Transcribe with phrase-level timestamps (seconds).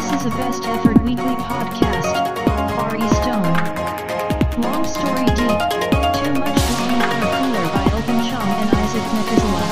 [0.00, 2.14] This is a best effort weekly podcast.
[2.74, 3.52] Far East Zone.
[4.64, 5.60] Long story deep.
[6.16, 9.66] Too much long water cooler by Open Chong and Isaac Methuselah.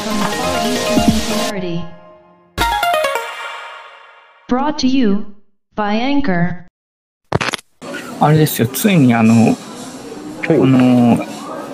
[0.00, 1.84] From the Far Eastern Singularity.
[4.48, 5.36] Brought to you
[5.74, 6.64] by Anchor.
[8.18, 9.54] あれですよ、ついにあの、
[10.46, 11.18] この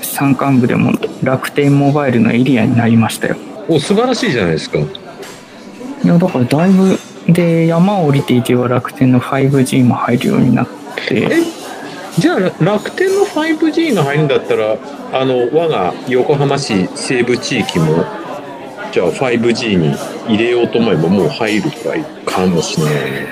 [0.03, 0.91] 山間部でも
[1.23, 3.37] 楽天モバイルのエリアになりましたよ。
[3.69, 4.80] お素晴らしいじゃないですか。
[4.80, 4.89] い
[6.05, 6.98] や、だからだいぶ、
[7.29, 11.29] で、山を降りていけば楽天の 5G も入るようになって、え
[12.19, 14.77] じゃあ楽天の 5G が入るんだったら
[15.12, 18.05] あの我が横浜市西部地域も
[18.93, 19.95] じゃあ 5G に
[20.27, 23.27] 入れようと思えばもう入るくらいかもしれないね。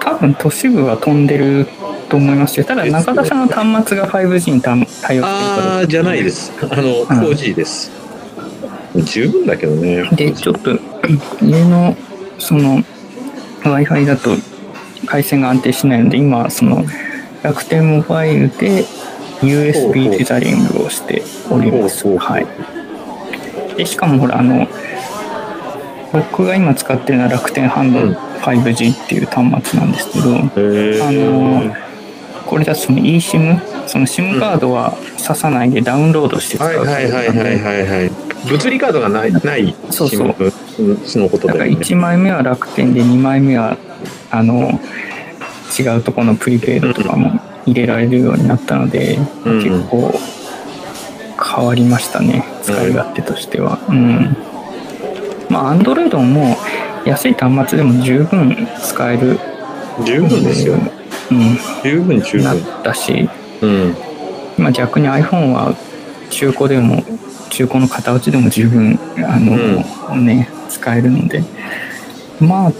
[0.00, 1.68] 多分都市部は飛んでる
[2.08, 2.66] と思いますよ。
[2.66, 6.52] ただ中田さんの端末が 5G に対応してるかああじゃないです。
[6.60, 7.92] あの 4G です。
[8.96, 10.08] 十分だけどね。
[10.12, 10.72] で、ちょっと
[11.40, 11.96] 家の
[12.38, 12.82] その
[13.70, 14.30] Wi-Fi だと
[15.06, 16.84] 回線が安定しないので、今、その
[17.42, 18.84] 楽天モバイルで
[19.40, 22.06] USB うテザリングをしております。
[22.18, 22.46] はい。
[23.76, 24.68] で、しかもほら、あの、
[26.12, 31.74] 僕が今使ってるのは楽天ハンドうん 5G っていう端末なんですけど、へーあの
[32.44, 38.31] これだとその eSIM、その SIM カードは挿さないでダウンロードして使うはいはいはいはいはいはい。
[38.50, 41.84] 物理カードがないないそうそうのことだからだよね。
[41.84, 43.76] 1枚目は楽天で2枚目は
[44.30, 44.80] あの
[45.78, 50.12] 違うところのプリペイドとかも入れられるようになったので、うん結構
[51.54, 54.36] 変わりましたね使い勝手としてはうん、
[55.50, 56.56] まあ Android もも
[57.04, 59.38] う安い端末でも十分使える
[60.06, 60.74] 十分ですよ。
[60.74, 62.82] うん十分十なっ分。
[62.82, 63.28] たし
[63.60, 63.96] うん。
[64.58, 65.74] 今逆に iPhone は
[66.32, 67.04] 中古でも
[67.50, 71.44] 中古の型落ちでも十分あの、ね使えるので。
[72.40, 72.72] まあ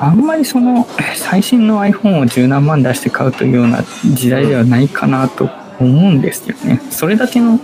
[0.00, 3.82] あんまりその最新の iPhone を十何万出して買うというような
[4.14, 6.80] 時代ではないかなと思うんですよね。
[6.90, 7.58] それだけの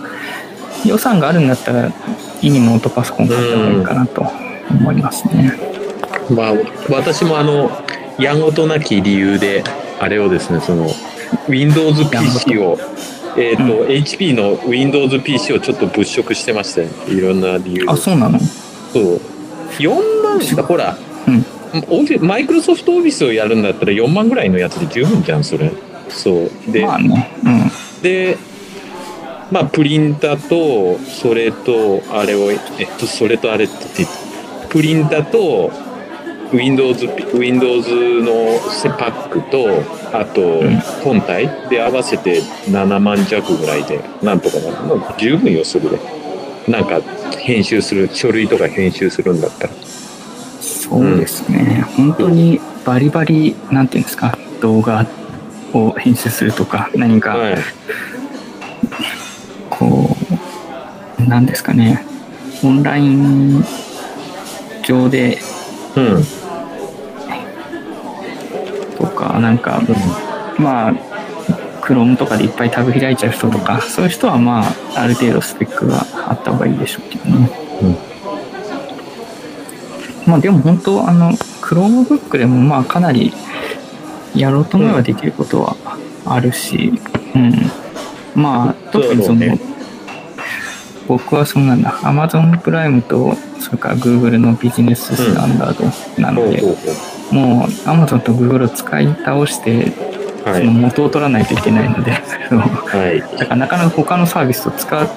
[0.85, 1.93] 予算があるんだったら
[2.43, 4.27] いいノートパソコン買った方がいいかなと
[4.69, 5.53] 思いますね。
[6.31, 6.55] まあ
[6.91, 7.71] 私もあの
[8.19, 9.63] やんごとなき理由で
[10.01, 10.89] あれをですねその
[11.49, 12.79] Windows PC を
[13.37, 18.39] えっ、と、HP の Windows PC をちょっと物色してましたよいろんな理由であそうなの？
[18.41, 19.21] そう。
[19.79, 20.97] 4万ほら
[21.27, 22.27] うん。
[22.27, 25.73] マイクロソフトオフィスをやるんだったら4万ぐらいのやつで十分じゃんそれ。
[26.09, 26.51] そう。
[26.73, 27.31] で、まあね。
[27.45, 28.03] うん。
[28.03, 28.37] で
[29.51, 32.59] まあプリンタとそれとあれをえっ
[32.99, 35.71] とそれとあれって言ってプリンタと
[36.55, 37.07] Windows,
[37.37, 37.91] Windows
[38.23, 39.67] のセパックと
[40.17, 40.79] あとん。
[41.03, 44.85] 本体で合わせて7万弱ぐらいでなんとかなる。
[44.85, 45.99] もう十分よそれで。
[46.69, 47.01] なんか
[47.39, 49.73] 編集する書類とか編集するんだったら。
[50.61, 55.07] そうですね、本当にバリバリなんていうんですか動画
[55.73, 57.57] を編集するとか何かはい。
[59.71, 60.17] こ
[61.19, 62.05] うなんですかね。
[62.63, 63.65] オンライン
[64.85, 65.39] 上で
[65.97, 66.44] うん
[69.05, 69.81] とかなんか
[70.59, 70.93] まあ
[71.83, 77.51] Chrome とかでいっぱいタブ開いちゃう人とかそういう人はまあある程度スペックがあった方がいいでしょうけどね、
[80.27, 83.33] まあでも本当あの Chromebook でもまあかなり
[84.35, 85.77] やろうと思えばできることは
[86.25, 86.93] あるし、
[87.35, 87.53] うん、
[88.35, 89.59] まあ特にその
[91.07, 99.93] 僕はそうなんだ Amazon プライムとそれから Google のビジネススタンダードなので、ほうほうほもう Amazon と Google を使い倒して
[100.45, 103.21] その元を取らないといけないので、はい。
[103.39, 105.09] だからなかなか他のサービスと使う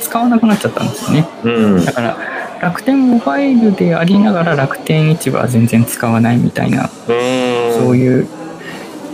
[0.00, 1.28] 使わなくなっちゃったんですよね。
[1.44, 1.48] う
[1.80, 1.84] ん。
[1.84, 2.16] だから
[2.60, 7.78] 楽天モバイルでありながら楽天市場は全然使わないみたいな、うん。
[7.78, 8.26] そういう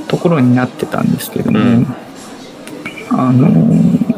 [0.09, 1.97] ところになってたんですけども、うん。
[3.11, 4.13] あのー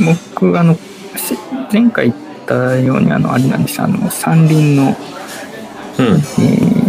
[0.00, 0.80] 僕あのし
[1.72, 4.82] 前回言ったようにあのあれなんですあの三輪の、
[5.98, 6.06] うん。
[6.06, 6.84] えー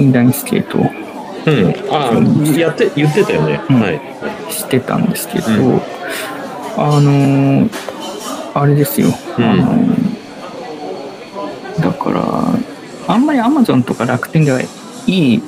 [0.00, 0.78] インラインスケート。
[0.78, 0.90] を
[1.44, 3.80] うん、ああやって言ってたよね、うん。
[3.80, 4.00] はい。
[4.50, 5.80] してたんですけど、うん。
[6.76, 7.70] あのー
[8.54, 9.08] あれですよ、
[9.38, 9.44] うん。
[9.44, 10.12] あのー
[11.82, 14.66] だからあんまりアマゾンとか楽天ではい
[15.06, 15.42] い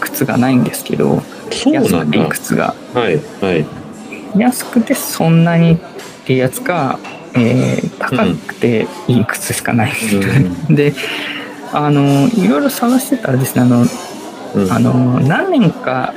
[0.00, 1.22] 靴がないんですけど
[1.66, 2.74] 安くていい靴が。
[2.94, 3.66] はいはい。
[4.38, 5.78] 安くてそんなにっ
[6.26, 6.98] てやつか、
[7.34, 9.92] えー高くていい靴しかない、
[10.70, 10.94] で
[11.72, 13.84] あのいろいろ探してたらですねあの
[14.54, 14.72] うん。
[14.72, 16.14] あの何年か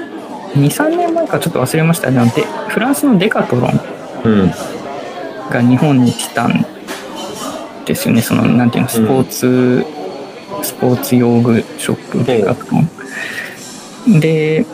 [0.56, 2.20] 23年前かちょっと忘れましたね。
[2.20, 3.80] あのでフランスのデカトロン
[4.24, 4.52] うん。
[5.50, 6.66] が日本に来たん
[7.86, 8.22] ですよね。
[8.22, 9.86] そのなんていうのスポーツ
[10.64, 14.20] スポーツ用具ショップデカトロン。
[14.20, 14.66] で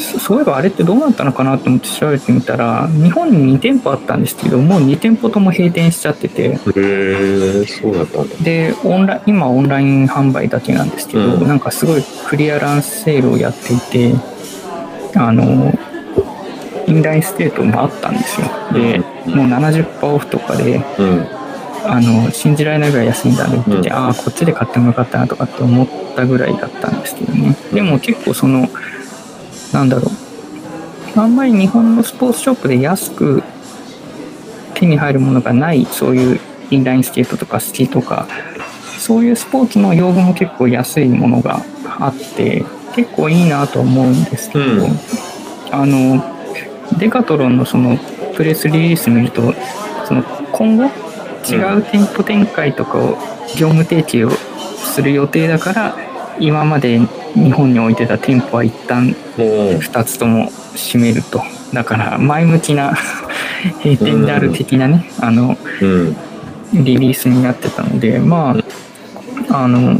[0.00, 6.42] そそういえばあれってどうなったのかなと思って調べてみたら日本に2店舗あったんですけどもう2店舗とも閉店しちゃってて。
[6.42, 8.36] へえそうだったんだ。
[8.42, 11.48] でオンライン今オンライン販売だけなんですけど、うん。
[11.48, 14.14] なんかすごいクリアランスセールをやっていて
[15.16, 15.72] あの
[16.86, 18.48] インラインスケートもあったんですよ。
[18.72, 19.34] で、うん。
[19.34, 21.26] もう70%オフとかでうん。
[21.82, 23.94] あの信じられないぐらい安いんだねって言って、うん。
[23.94, 27.56] ああこっちで買ってもよかったなとかって思ったぐらいだったんですけどね。
[27.72, 28.68] でも結構その
[29.72, 30.10] なんだろ
[31.16, 31.20] う。
[31.20, 33.42] あんまり日本のスポーツショップで安く
[34.74, 36.40] 手に入るものがないそういう
[36.70, 38.28] インラインスケートとかスキーとか
[38.98, 41.64] そういうスポーツの用具も結構安いものが
[41.98, 42.64] あって
[42.94, 44.80] 結構いいなと思うんですけど、うん。
[45.72, 46.22] あの
[46.98, 47.96] デカトロンのその
[48.34, 49.54] プレスリリース見ると
[50.06, 50.22] その
[50.52, 50.84] 今後
[51.48, 53.16] 違う店舗展開とかを
[53.56, 55.96] 業務提携をする予定だから
[56.38, 57.00] 今まで
[57.34, 59.16] 日本に置いてた店舗は一旦もう
[59.78, 61.42] 2つとも閉めると。
[61.72, 62.94] だから前向きな
[63.82, 66.16] 閉店である的なね、あのうん。
[66.72, 68.56] リリースになってたのでま
[69.48, 69.96] ああの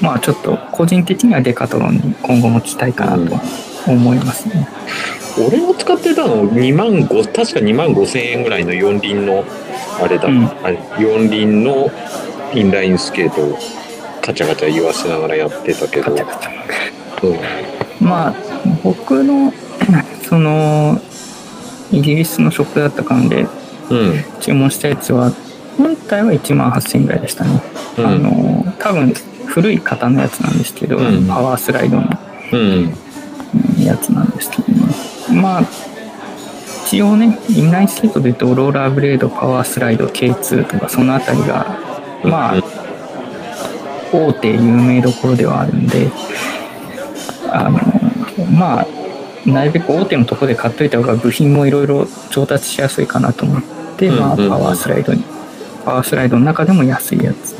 [0.00, 3.38] まあちょっと個人的にはデカトロンに今後も期待かなと
[3.86, 4.68] 思いますね。
[5.38, 9.44] 俺の使ってたの2万5確か2万5千円ぐらいの四輪の
[10.02, 10.50] あれだ、うん。
[10.62, 11.90] あれ四輪の
[12.54, 13.42] インラインスケート。
[13.42, 13.58] を
[14.26, 16.12] カチャカチャ言わせながらやってたけど。
[16.12, 17.66] うん
[17.98, 18.34] まあ
[18.84, 19.52] 僕の
[20.28, 21.00] その
[21.90, 23.46] イギリスのショップだった感で
[23.88, 24.24] うん。
[24.40, 25.32] 注文したやつは
[25.78, 27.62] 本体は1万8000円ぐらいでしたね、
[27.98, 28.06] うん。
[28.06, 29.14] あの多分
[29.46, 31.26] 古い型のやつなんですけど、うん。
[31.26, 32.06] パワースライドの。
[33.78, 35.40] やつなんですけどね。
[35.40, 35.62] まあ
[36.86, 41.78] 一応ねインラインスケートで言うとローラーブレードパワースライド K2 とかそのあたりが
[42.22, 42.85] まあ
[44.12, 46.10] 大手有名どころではあるんで
[47.50, 47.78] あの
[48.50, 48.86] まあ
[49.46, 53.62] なるべく大手のところで買っといた方が部品もいろいろ調達しやすいかなと思っ
[53.96, 55.22] て、まあ、パワースライドに
[55.84, 57.56] パワースライドの中でも安いやつ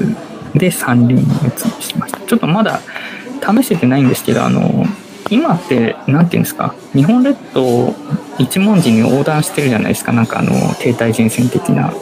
[0.54, 2.20] で三輪のやつにしました。
[2.20, 2.80] ちょっとまだ
[3.40, 4.84] 試せてないんですけどあの
[5.30, 7.94] 今ってなんていうんですか日本列島を
[8.38, 10.12] 一文字に横断してるじゃないですか。
[10.12, 10.50] なんかあの
[10.80, 11.92] 停滞前線的な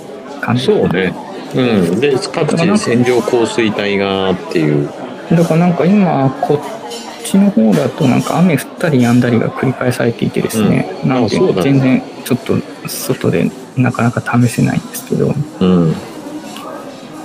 [0.41, 0.65] 感じ。
[0.65, 1.15] そうね
[1.55, 2.01] うん。
[2.01, 4.89] で各地で線状降水帯がっていう。
[5.31, 11.09] だからなんか今こっちの方だとなんか雨降ったり止んだりが繰り返されていてですね、うん。
[11.09, 12.55] なので全然ちょっと
[12.89, 15.35] 外でなかなか試せないんですけど。
[15.61, 15.95] うん。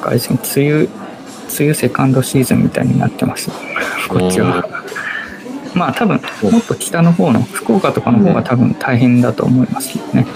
[0.02, 0.84] 外線梅雨
[1.50, 3.50] 梅雨セカンドシーズンみたいになってます。
[4.08, 4.66] こっちは。
[5.74, 10.28] まあ多分もっと北の方の福岡とかの方が多分大変だと思いますけどね。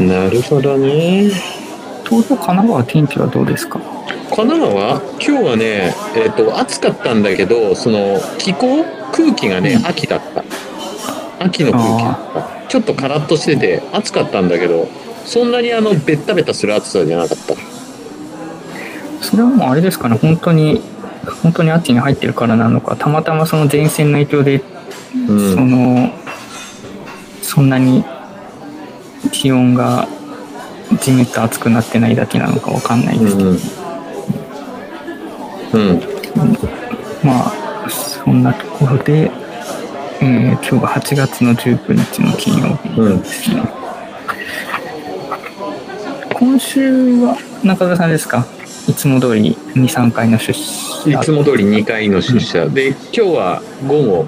[0.00, 1.30] なるほどね
[2.08, 3.80] 東京神奈川天気はどうですか？
[4.30, 5.00] 神奈川？
[5.00, 9.86] 今日はね、えっと暑かったんだけどその気候空気がね、うん。
[9.86, 10.44] 秋だった。
[11.44, 12.32] 秋の空気だっ
[12.62, 12.68] た。
[12.68, 14.88] ちょっとカラッとしてて暑かったんだけど
[15.24, 17.54] そんなにあのベッタベタする暑さじゃなかった。
[19.24, 20.80] それはもうあれですかね本当に
[21.42, 24.62] 本当に秋に入ってるからなのかたまたまその前線の影響で
[25.28, 25.54] うん。
[25.54, 26.12] その
[27.42, 28.04] そんなに
[29.32, 30.06] 気温が
[31.00, 33.56] じめっと暑くなってないだけなのかわかんないですけど、うん。
[35.90, 36.00] うん。
[37.22, 39.30] まあそんなところで、
[40.20, 43.62] えー今日が8月の19日の金曜日ですね、
[46.34, 48.46] 今週は中田さんですか？
[48.88, 51.10] いつも通り23回の出社。
[51.10, 54.24] いつも通り2回の出社、で今日は午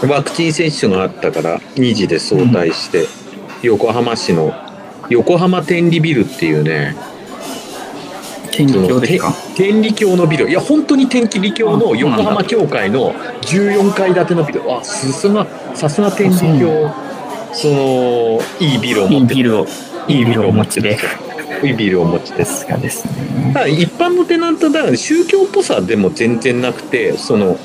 [0.00, 3.06] 後ワクチン接種があったから2時で早退して、
[3.62, 4.52] 横浜市の
[5.12, 6.96] 横浜天理ビルっていうね
[8.50, 9.32] 天気教ですか？
[9.56, 10.50] 天理教のビル。
[10.50, 14.62] いや本当に天理教の横浜教会の14階建てのビル。
[14.70, 16.90] あさすがさすが天理教
[17.52, 19.34] そのいいビルをいい持って。
[19.34, 19.66] ビルを
[20.08, 20.98] いいビルをお持ちで
[21.62, 27.56] いいビルをお持ちですがですねただ一般のテナントだから宗教っぽさでも全然なくてその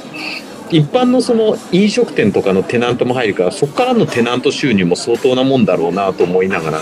[0.69, 6.81] 一般のその飲食店とかのテナントも入るからそこからのテナント収入も相当なもんだろうなと思いながら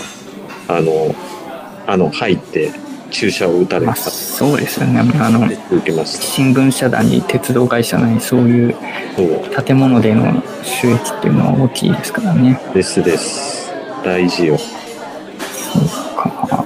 [0.68, 1.14] あの
[1.86, 2.72] あの入って
[3.10, 5.00] 注射を打たれまあたそうですよね。
[5.20, 5.48] あの
[6.06, 8.76] 新聞社団に鉄道会社なりそういう
[9.64, 12.60] 建物での収益っていうのは大きいですからね。
[12.74, 13.72] ですです。
[14.04, 14.58] 大事よ。
[14.58, 16.64] そうか。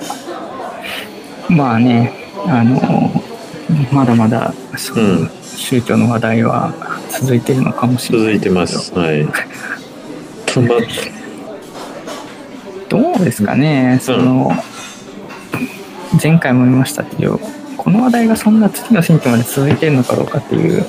[1.48, 2.12] まあね
[2.46, 3.10] あの
[3.92, 5.30] まだまだそういううん。
[5.60, 6.72] 宗教の話題は
[7.10, 8.92] 続いてるのかもしれない続いてます。
[8.94, 9.28] はい
[13.16, 13.98] どうですかね。
[14.00, 14.52] その、
[16.22, 17.40] 前回も言いましたけど
[17.76, 20.84] この話題がそんな次の選挙まで続いてるのかどうかっていう。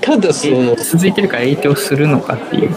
[0.00, 2.76] ただその続いてるから影響するのかっていう。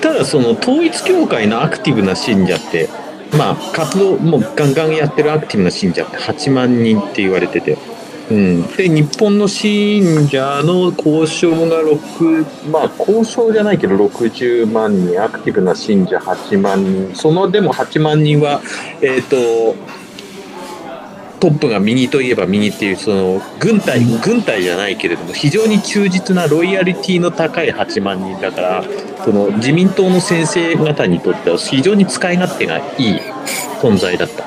[0.00, 2.90] ただその統一教会のアクティブな信者って
[3.38, 7.78] まあ活動もうガンガンやってるアクティブな信者って8万人って言われてて、
[8.32, 18.62] うん、で日本の信者の交渉が6まあ交渉じゃないけど60万人アクティブな信者8万人そのでも8万人は
[19.02, 19.74] えっ、と
[21.40, 28.84] トップが右といえば右っていうその軍隊軍隊じゃないけれども非常に忠実なロイヤリティの高い8万人だから
[29.24, 33.20] その自民党の先生方にとっては非常に使い勝手がいい
[33.82, 34.44] 存在だった、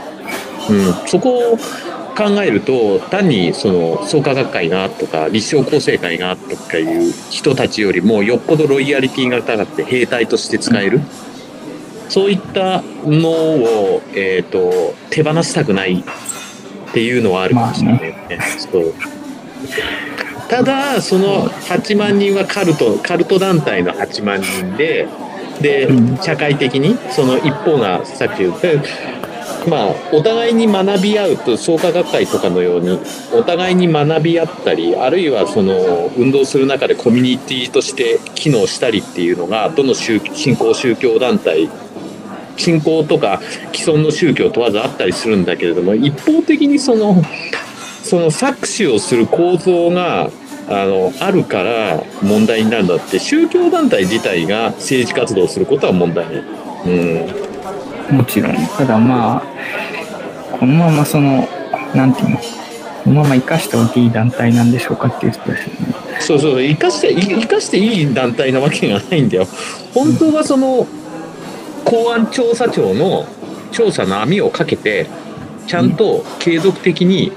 [0.71, 1.57] うん、そこを
[2.15, 11.01] 考えると単にその創価学会がとか立正厚生会がとかいう人たちよりもよっぽどロイヤリティが高くて兵隊として使える、
[12.09, 18.39] そういったのを、えー、と手放したくないっていうのはあるかもしれないね。
[18.71, 18.93] そう。
[20.47, 25.07] ただその8万人はカルトカルト団体の8万人で
[25.61, 26.17] でうん。
[26.17, 28.67] 社会的にその一方がさっき言った
[29.67, 32.99] まあお互いに学び合うと創価学会とかのように
[33.33, 41.69] お互いに学び合ったりあるいはその運動する中でコミュニティとして機能したりっていうのがどの宗信仰宗教団体
[42.57, 43.41] 信仰とか
[43.73, 47.21] 既存の宗教問わずあったりするんだけれども一方的にその
[48.03, 50.29] その搾取をする構造が
[50.67, 56.43] あのあるから問題になるんだって宗教団体自体が政治活動をすることは問題ない。
[56.85, 57.44] うん
[58.11, 58.55] もちろん。
[58.77, 59.43] ただまあ
[60.57, 61.47] このままその
[61.93, 62.37] なんていうの？
[62.37, 65.93] このまま生かしておいていい団体なんでしょうかっていう人ですよね。
[66.19, 69.45] そうそう生かして生かしていい団体なわけがないんだよ。
[69.93, 70.87] 本当はその
[71.83, 73.27] 公安調査庁の
[73.71, 75.07] 調査の網をかけて
[75.67, 77.31] ちゃんと継続的に、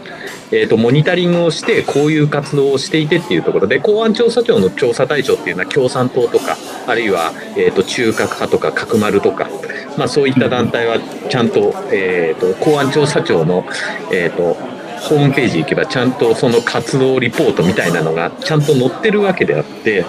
[0.51, 9.49] えー、とモニタリングをしてこういう活動をしていてっていうところで公安調査庁の調査対象っていうのは共産党とかあるいは、えー、と中核派とか角丸とか、
[9.97, 13.67] まあ、そういった団体はちゃんと,、えー、と公安調査庁の、
[14.13, 14.55] えー、と
[14.99, 20.05] ホームページ行けばちゃんとその活動リポートみたいなのがちゃんと載ってるわけであって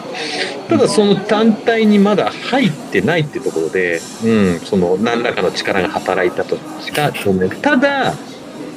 [0.68, 8.14] ただその団体にまだ入ってないってところで、うん、その何らかの力が働いたとしか表明ただ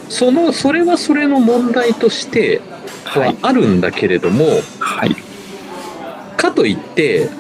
[0.09, 2.61] そのそれはそれの問題として
[3.05, 4.47] はあるんだけれども、
[4.79, 5.17] はい。
[6.37, 7.31] かといって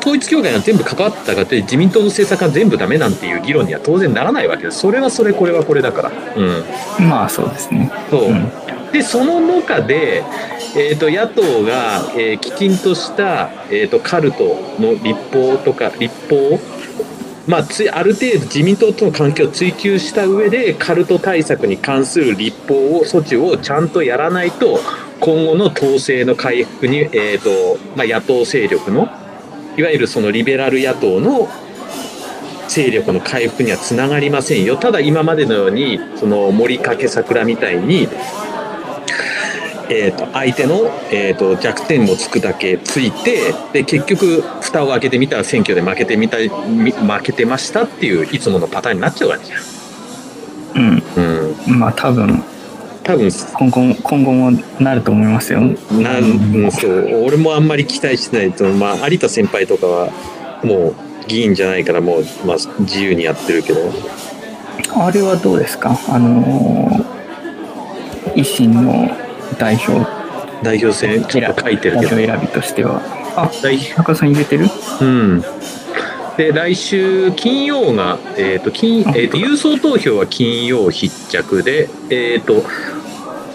[0.00, 4.78] 統一教会が全部関わったかって自民党の政策が全部ダメなんていう議論には当然ならないわけです。
[4.78, 6.12] それはそれこれはこれだから。
[6.36, 7.08] うん。
[7.08, 7.90] まあそうですね。
[8.10, 8.24] そう。
[8.28, 8.50] うん。
[8.92, 10.24] でその中で、
[10.76, 16.58] えー、と野党が、えーきちんとした、えー、とカルトの立法とか立法を
[17.50, 24.78] まあ、つある程度自民党との関係を追求した上でカルト対策に関する立法を措置をちゃんとやらないと
[25.18, 29.08] 今後の統制の回復に、えーとまあ、野党勢力の
[29.76, 31.48] いわゆるそのリベラル野党の
[32.68, 34.76] 勢力の回復にはつながりませんよ。
[34.76, 38.08] ただ今までのようにその森掛桜みたいに、
[39.92, 49.52] えー、と相手の、えー、と弱点をつくだけついてで結局蓋を開けてみたら選挙で負けてみたみ負けてましたっていういつものパターンになっちゃうわけじ
[50.76, 50.82] うん。
[50.82, 51.02] ゃん。
[51.68, 52.42] うん、まあ多分
[53.02, 55.60] 多分今後も今後もなると思いますよ。
[55.60, 57.24] なん、うん、そう。
[57.24, 60.10] 俺もあんまり期待してないと、まあ、有田先輩とかは
[60.62, 60.94] もう
[61.26, 63.80] 議員じゃないからもう、まあ、自由にやってるけど。
[64.94, 65.98] あれはどうですか？
[66.08, 67.20] あのー
[68.36, 69.10] 維新の
[69.58, 70.06] 代表。
[70.62, 72.16] 代表選ちょっと書いてるけど。
[72.16, 73.00] 選びとしては。
[73.36, 74.66] あ代中田さん入れてる？
[75.00, 75.44] うん。
[76.36, 82.64] で来週金曜が、えーと金えーと郵送投票は金曜必着で、えー、と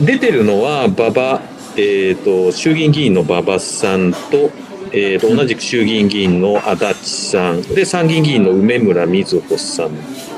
[0.01, 1.41] 出てるのは馬場、
[1.77, 4.51] えー、と衆議院議員の馬場さんと,、
[4.91, 7.61] えー、と同じく衆議院議員の足立さん。
[7.63, 9.89] で参議院議員の梅村みずほさんっ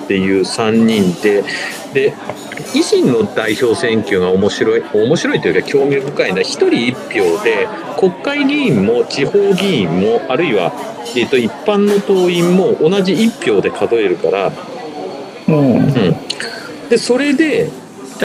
[0.08, 1.44] ていう3人で
[1.94, 2.14] で
[2.74, 7.68] 維新の代表選挙が面白い面白いというか興味深いのは1人1票で
[8.00, 10.74] 国会議員も地方議員もあるいは、
[11.16, 14.52] えー、と一般の党員も同じ1票で数えるから、
[15.48, 17.70] もううん、でそれで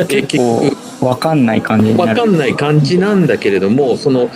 [0.09, 0.71] 結構
[1.01, 4.29] 分かんない感じかんない感じなんだけれどもその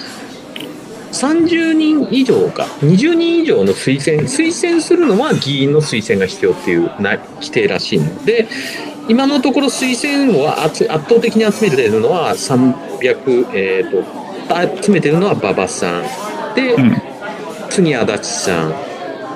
[1.13, 8.25] 30人以上か20人以上の推薦推薦するのは議員の推薦が必要っていうな規定らしいの。
[8.25, 8.49] で
[9.09, 16.05] 今のところ推薦を圧圧倒的に集めてるのは300、えー、と集めてるのは馬場さん。
[16.55, 16.97] で、うん。
[17.71, 18.75] 次足立さん。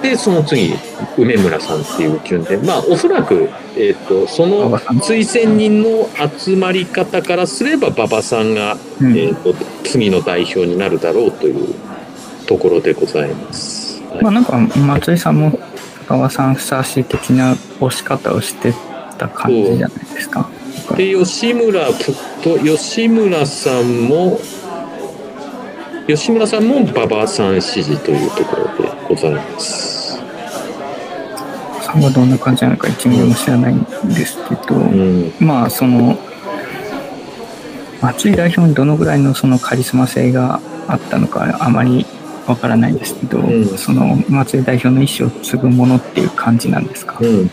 [0.02, 0.72] でその次
[1.18, 2.56] 梅村さんっていう順で。
[2.56, 6.08] まあおそらく、えー、とその推薦人の
[6.38, 9.16] 集まり方からすれば馬場さんが、うん。
[9.16, 11.74] えー、と次の代表になるだろうという
[12.46, 14.02] ところでございます。
[14.10, 14.22] はい。
[14.22, 15.58] まあなんか松井さんも
[16.08, 18.74] 馬場さんふさわしい的な押し方をして
[19.20, 20.48] た感じじゃないですか。
[20.96, 21.86] で吉村
[22.42, 24.40] と吉村さんも
[26.08, 30.18] 吉村さんも馬場さん支持というところでございます。
[31.82, 36.18] さんはどんな感じなのか一ミリも知らないんですけど、うん、まあその
[38.00, 42.06] 松井代表にどのぐらいのそのカリスマ性があったのかあまり
[42.46, 47.18] わからないですけど、んその松井代表の意思を継ぐものっていう感じなんですか？
[47.20, 47.50] うん、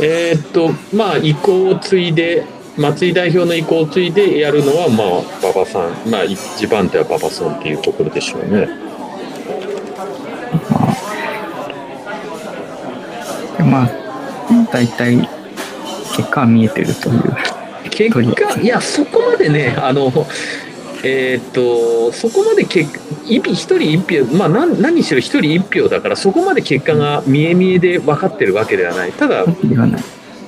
[0.00, 2.44] えーっとまあ意向を継いで
[2.76, 8.68] 松井代表の意向を継いでやるのはまあ馬場さんまあ一番手は馬場さんっていうところでしょうね。
[13.58, 13.90] まあ、まあ、
[14.72, 15.28] 大体
[16.16, 17.22] 結果は見えてるという。
[17.90, 20.12] 結果いやそこまでねあの
[21.02, 22.92] えーっとそこまで結
[23.28, 29.44] 一一人一票まあ何何しろ一人一票だからそこまで結果が見え見えで分かってるわけではないただ。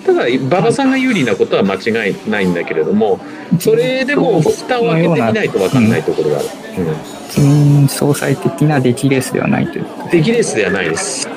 [0.07, 3.21] ただ馬場さんが有利なことは間違いないんだけれども
[3.59, 6.49] それでも蓋を開けてみないと分かんないところがある。
[6.79, 11.29] うん自民総裁的な出来レースではないという出来レースではないです。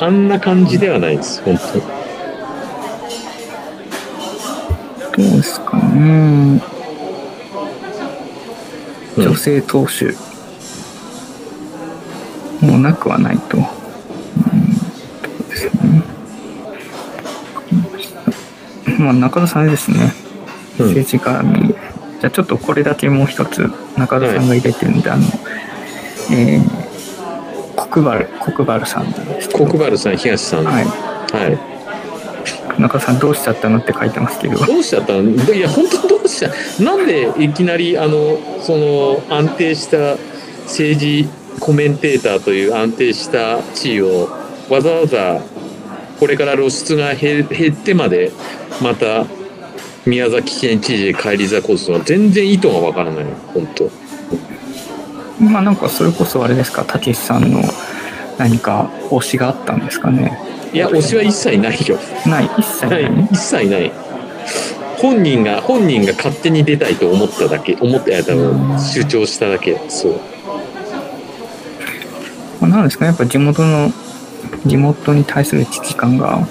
[0.00, 1.78] あんな感じではないです、本当
[5.22, 5.28] に。
[5.30, 6.60] どうですかね。
[9.16, 10.14] うん女性党首、
[12.60, 13.56] もうなくはないと。
[13.56, 13.66] うん、そ
[15.44, 16.02] うですね。
[18.98, 20.12] まあ、中田さんですね。
[20.78, 25.22] うん政治家に、じゃあちょっとこれだけもう一つ中田さんが入れてるんで、あの、
[26.32, 30.64] えー、国原、国原さんなんですけど国原さん、東さん。
[30.64, 30.72] は。
[30.72, 31.75] はい
[32.78, 34.58] 中田さんどうしちゃったのって書いてますけど。
[34.64, 35.22] どうしちゃったの？
[35.54, 36.50] いや、本当どうしちゃ
[36.82, 40.16] なんでいきなり、あの、その、安定した
[40.64, 41.28] 政治
[41.60, 44.28] コメンテーターという安定した地位を、
[44.68, 45.40] わざわざ、
[46.18, 48.32] これから露出が減減ってまで、
[48.82, 49.26] また、
[50.06, 53.24] 宮崎県知事へ返り咲こうとするのは全然意図がわからない。
[53.52, 53.90] 本当。
[55.42, 57.60] まあなんかそれこそあれですか、たけしさんの
[58.38, 60.38] 何か推しがあったんですかね。
[60.72, 61.98] いや、推しは一切ないよ。
[62.26, 63.02] ない、一切なない。
[63.02, 63.06] い。
[63.32, 63.92] 一切ない。
[64.98, 69.80] 本人が本人が勝手に出たいと思っただけ思ってやったの主張しただけ。
[69.88, 70.20] そう。
[72.60, 73.92] まあなんですかね、やっぱ地元の、
[74.64, 76.46] 地元に対する危機感が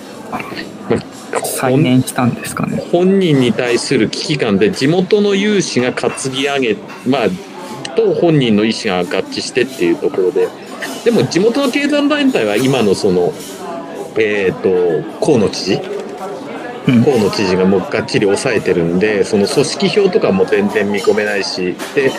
[1.43, 2.83] 再燃したんですかね。
[2.91, 7.29] 本人に対する危機感で地元の有志が担ぎ上げまあ
[7.95, 10.47] と本人の意思が合致してっていうところで。
[11.03, 13.31] でも地元の経済団体は今のその
[14.17, 15.81] えっ、と河野知事？
[16.87, 17.03] うん。
[17.03, 22.11] 河野知事がもうがっちり抑えてるんでその組織票とかも全然見込めないしで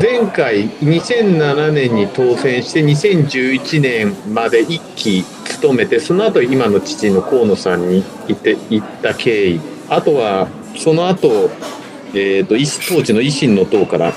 [0.00, 9.60] 前回2007年に当選して2011年まで1期務めてその後今の父の河野さんに行って行った経緯。
[9.88, 11.50] あとはその後、
[12.12, 14.12] えー、と維新当時の維新の党から、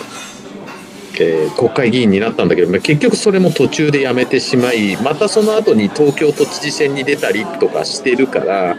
[1.24, 8.76] えー国会議員になったんだけどまあ結局それも途中で辞めてしまいまたその後に東京都知事選に出たりとかしてるから、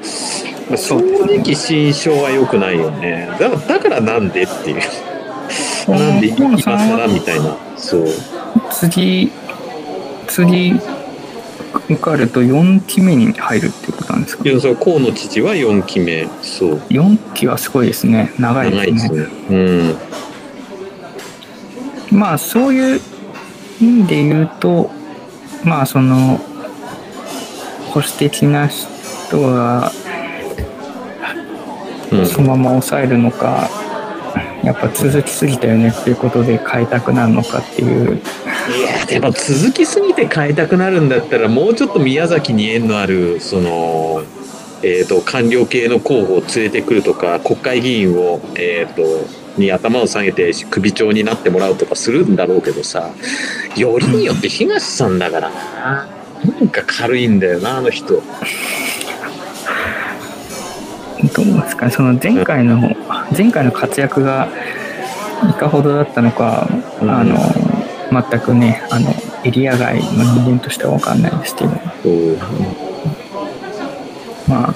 [0.69, 4.81] まあ正直心象は良くないよねだからだからなんでっていう。
[5.89, 7.57] なんで今更はみたいな。
[7.79, 8.07] そう。
[8.71, 9.33] 次、
[10.27, 10.75] 次
[11.89, 14.45] 受かると4期目に入るっていうことなんですか？
[14.47, 16.29] いやそう河野知事は4期目。
[16.43, 16.75] そう。
[16.91, 18.35] 4期はすごいですね。
[18.39, 18.87] 長いですね。
[18.87, 19.27] 長いですね。
[19.51, 19.97] うん。
[22.11, 23.01] まあそういう
[23.81, 24.91] 意味で言うと、
[25.65, 26.39] まあその、
[27.91, 29.93] 保守的な人が
[32.13, 33.69] うん、そのまま抑えるのか、
[34.63, 38.21] やっぱ続きすぎたよねっていうことで変えたくなるのかっていう、い
[38.83, 44.23] やでも続きすぎて変えたくなるんだったらもうちょっと宮崎に縁のあるその、
[44.83, 49.03] えー、と官僚系の候補を連れてくるとか国会議員を、えー、と
[49.59, 53.11] に頭を下げて首長になってもらうとかするんだろうけどさ
[53.77, 56.09] よりによって東さんだからな。
[56.61, 58.15] なんか軽いんだよなあの人。
[58.15, 58.23] ど
[61.43, 62.95] うですかね、その前回の、
[63.37, 64.49] 前回の活躍が
[65.51, 66.69] いかほどだったのか、
[67.01, 67.11] うん。
[67.11, 67.37] あの、
[68.11, 69.13] 全くね、あの、
[69.45, 71.71] エリア外の人間としては分かんないですけど、
[72.05, 72.09] う。
[72.09, 72.39] ん
[74.47, 74.75] まあ、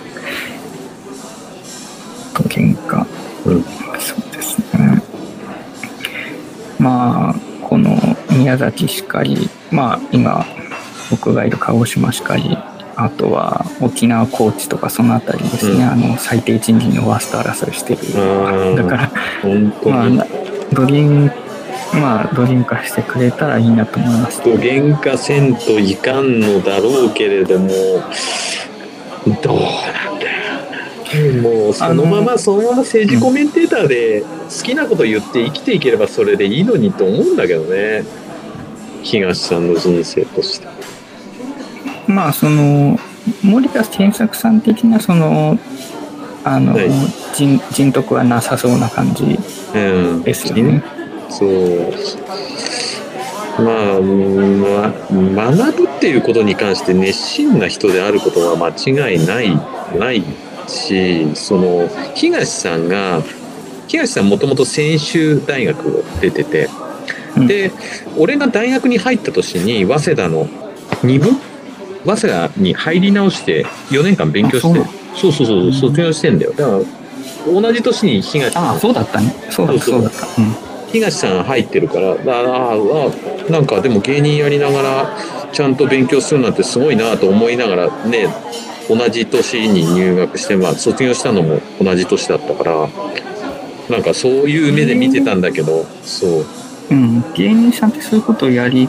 [2.34, 3.06] と喧嘩、
[3.46, 3.64] うん
[6.82, 7.96] まあ、この
[8.30, 10.44] 宮宮崎しかり、まあ今、
[11.10, 12.58] 僕がいる鹿児島しかり、
[12.96, 15.90] あとは沖縄、高知とかそのあたりですね、うん。
[15.90, 18.00] あの最低賃金のワースト争いしてる。
[18.20, 18.76] うん。
[18.76, 19.10] だから、
[19.90, 20.26] まあな、
[20.72, 21.30] ドリン、
[21.94, 24.42] まあ、ドリン化してくれたらいいなと思います。
[24.42, 27.70] と原価せんといかんのだろうけれども
[29.42, 30.11] どうなん
[31.42, 38.04] もうそのままそのまま政治コメンテーターで好きなこと言って生きていければそれでいいのにと思うんだけどね。
[39.02, 40.66] 東さんの人生として。
[42.06, 42.98] まあ、その、
[43.42, 45.58] 森田健作さん的な、その、
[46.44, 46.90] あの、はい。
[47.34, 49.38] 人人徳はなさそうな感じ
[49.74, 49.78] う
[50.18, 50.22] ん。
[50.22, 50.82] ですよね。
[51.28, 51.92] そう。
[53.58, 59.56] まあ、ま、学ぶっていうことに関して熱心な人であることは間違いない
[59.98, 60.24] ない
[60.66, 63.22] しその東さんが
[63.88, 66.68] 東さんもともと専修大学を出てて、
[67.36, 67.46] うん。
[67.46, 67.70] で
[68.16, 70.46] 俺が大学に入った年に早稲田の
[71.02, 71.30] 2部
[72.04, 76.52] 早稲田に入り直して4年間勉強してあそうそうそう卒業してんだよ。
[76.52, 78.64] だから同じ年に東さん。
[78.68, 79.34] ああ、そうだったね。
[79.50, 80.00] そうだった、そそう。
[80.00, 80.26] そううだった。
[80.40, 80.72] うん。
[80.92, 85.16] 東さん入ってるからあああなんかでも芸人やりながら
[85.50, 88.28] ちゃんと勉強するなんてすごいなと思いながらね
[88.88, 92.88] 同じ年に入学して、まあ、卒業したのも同じ年だったから
[93.88, 98.88] なんかそういう目で見てたんだけどそううん、芸人さんってそういうことをやり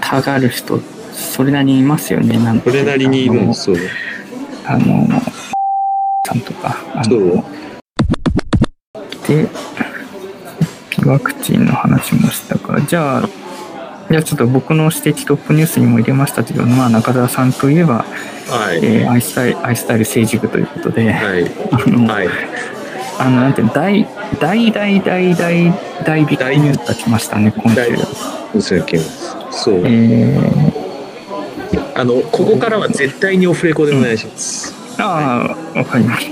[0.00, 0.78] たがる人、
[1.12, 2.38] それなりにいますよね。
[2.38, 3.76] なんてそれなりにいるんですよ
[4.66, 5.08] あの、
[6.26, 6.76] さんとか。
[6.94, 7.44] あそうの
[9.26, 9.48] で、
[11.06, 13.28] ワクチンの話もしたから、じゃあ、
[14.12, 18.04] じゃあちょっと僕の指摘トップニュースにも入れましたけど、まあ中澤さんといえば、
[18.46, 18.84] はい。
[18.84, 21.50] えーアイスタイル、アイスタイル成熟ということで、はい。
[21.72, 22.28] あの、はい。
[23.18, 24.06] あの、なんていうの、大、
[24.38, 27.80] 大大大大大ビッグニュースが来ましたね、今週。
[29.50, 29.80] そう。
[29.86, 30.38] え
[31.94, 36.30] あのここからは絶対にオフレコでお願いします、ー、ああ、わかりまし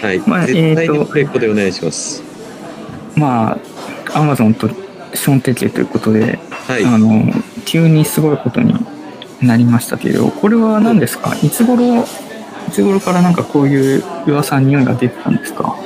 [0.00, 0.06] た。
[0.06, 2.22] はい、まあ絶対にオフレコでお願いします。
[3.14, 3.58] ま
[4.14, 6.38] あ、アマゾンとションテケということで、
[6.70, 6.84] はい。
[6.84, 7.24] あの、
[7.64, 8.74] 急にすごいことに
[9.42, 11.34] なりましたけど、これは何ですか？
[11.42, 11.50] い。
[11.50, 12.04] つ頃、い
[12.70, 15.76] つ頃からなんかこういう噂、匂いが出てたんですか？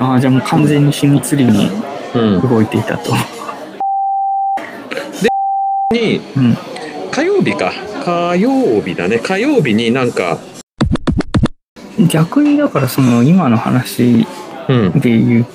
[0.00, 1.70] ああ、じゃあもう完全に秘密裏に
[2.16, 2.48] うん。
[2.48, 3.12] 動いていたと。
[5.92, 6.56] にうん。
[7.12, 7.72] 火曜日か。
[8.04, 9.20] 火曜日だね。
[9.20, 10.38] 火曜日になんか
[12.08, 14.26] 逆にだからその今の話
[14.68, 14.98] うん。
[14.98, 15.46] で言う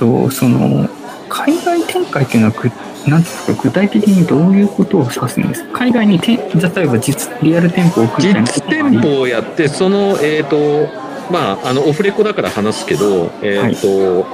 [0.00, 0.88] と、その、
[1.34, 2.76] 海外展開っていうのはぐ、なんて
[3.08, 5.78] いうんですか、具体的にどういうことを指すんですか？
[5.80, 10.86] 海外にて、例えば実、リアル店舗を実店舗をやってそのえっ、と
[11.32, 14.24] まああのオフレコだから話すけどえっ、と、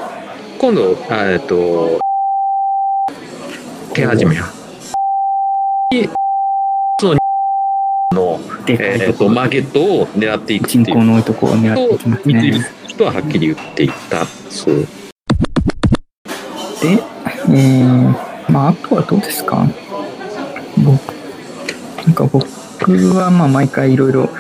[0.59, 2.01] 今度あえっ、と
[3.95, 4.45] 手始めや。
[5.91, 6.11] に
[7.01, 10.85] そのえー、とマーケットを狙っていくっていう。
[10.85, 12.67] 人口の多いところを狙っていときますね。
[12.87, 14.27] 人ははっきり言っていた。
[14.27, 14.87] そう
[16.81, 17.03] で、
[17.51, 19.67] えー、まあ、あとはどうですか？
[20.79, 21.01] 僕、
[22.07, 22.47] なんか僕
[23.15, 24.31] はまあ毎回いろいろ、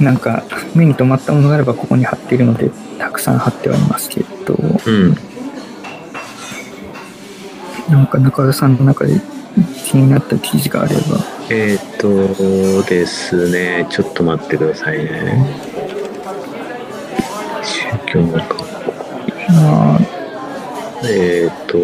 [0.00, 0.42] なんか
[0.74, 5.16] 目に留まったものがあればここに貼っているので、たくさん貼ってはいますけど、うん。
[7.88, 9.20] なんか中田さんの中で
[9.84, 11.02] 気になった記事があれば、
[11.50, 12.08] えっ、と
[12.88, 15.44] ですねちょっと待ってくださいね。
[17.62, 18.64] 宗教の学校。
[19.52, 20.00] まあ、
[21.04, 21.78] えっ、と、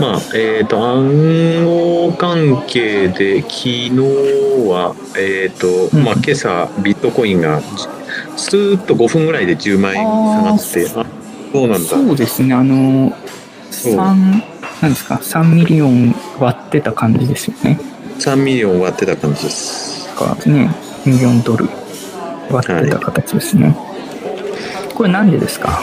[0.00, 3.90] まあ、えっ、と、暗号関係で、昨日
[4.68, 7.66] は、えっ、と、うんまあ、今朝、ビットコインが、じ
[8.36, 11.06] スーッと5分ぐらいで10万円下がって、あ
[11.52, 11.88] そうなんだ。
[11.88, 13.12] そうですね、あの、
[13.70, 14.12] そう3、な
[14.88, 17.78] んですか、3ミリオン割ってた感じですよね。
[18.18, 19.92] 3ミリオン割ってた感じです。
[20.14, 20.70] かね、
[21.04, 21.68] ミリオンドル
[22.50, 23.76] 割ってた形ですね。
[24.94, 25.80] これなんでですか？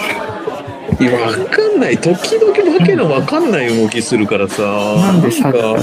[0.99, 1.97] いや、わかんない。
[1.97, 4.62] 時々わけのわかんない動きするからさ。
[4.63, 5.82] なんで下げたか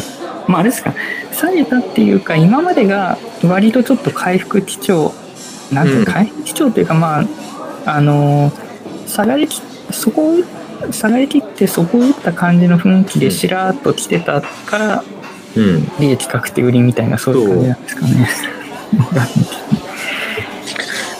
[0.48, 0.94] まああれですか、
[1.32, 5.12] 下げたっていうか、今までが割とちょっと回復基調、
[5.72, 7.24] なんていううんか、回復基調というか、まあ、
[7.86, 8.66] あのー
[9.06, 15.04] 下がりき、そこを、下がりきってそこを打った感じの雰囲気でしらーっと来てたから、
[15.56, 15.90] うん。
[15.98, 18.28] 利益確定売りみたいな、そういう感じなんですかね。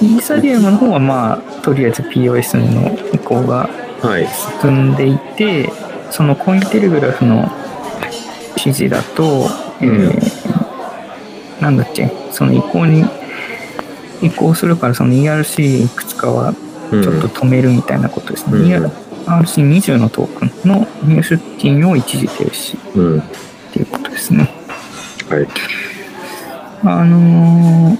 [0.01, 3.69] イーサリアムの方はまあ、とりあえず POS の移行が
[4.03, 4.27] はい。
[4.61, 5.71] 進んでいて、
[6.11, 7.49] そのコインテレグラフの
[8.57, 9.47] 記事だと、
[9.81, 10.47] えー
[11.63, 13.05] なんだっけ、その移行に、
[14.21, 16.55] 移行するからその ERC いくつかは
[16.93, 18.59] うんちょっと止めるみたいなことですね。
[18.59, 18.91] うん ER
[19.27, 23.19] RC20 のトークンの入出金を一時停止うん。
[23.21, 23.23] っ
[23.73, 24.51] ていうことですね。
[25.31, 25.49] はい。
[26.85, 27.99] あのー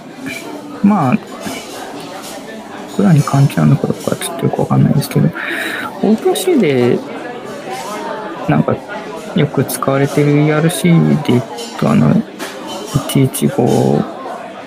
[0.87, 1.19] まあ、
[2.97, 6.99] 僕らに関係あるのかどうかはちょっとよくわかんないですけど、オープンシーで、
[8.49, 8.75] なんか、
[9.35, 11.43] よく使われてる ERC で言う
[11.79, 12.15] と、あの、
[13.11, 14.03] 1150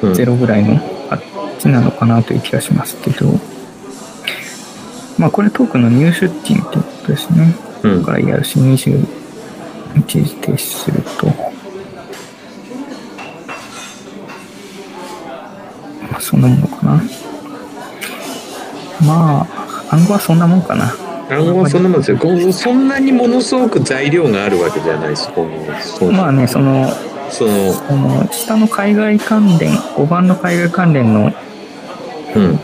[0.04, 0.40] うん。
[0.40, 1.22] ぐらいのあっ
[1.58, 3.34] ちなのかなという気がしますけど、
[5.18, 7.56] まあ、これトークンの入出金ということですね。
[7.82, 9.08] うんだから ERC20
[9.98, 11.26] 一時停止すると、
[16.12, 17.02] まあ、そんなものかな。
[19.10, 20.94] まあ、暗号はそんなもんかな。
[21.30, 22.54] 暗号はそんなもんですよ。
[22.54, 25.32] そんなにものすごく材料があるわけじゃないです。
[25.34, 25.46] こ
[26.02, 26.90] のまあね、その、
[27.30, 31.32] その、この下の海外関連、5番の海外関連の
[32.36, 32.60] うん。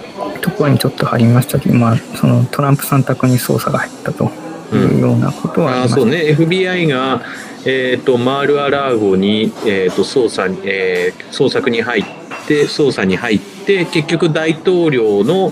[0.45, 4.31] ところにちょっと貼りましたけど、まあ、そのトランプさん宅に捜査が入ったと
[4.71, 7.23] いうようなことはありましたあそうね、FBI が、
[7.65, 12.03] えー、とマール・ア・ラーゴに、えー、と捜査に、えー捜索に入っ
[12.47, 15.51] て捜査に入って結局大統領の、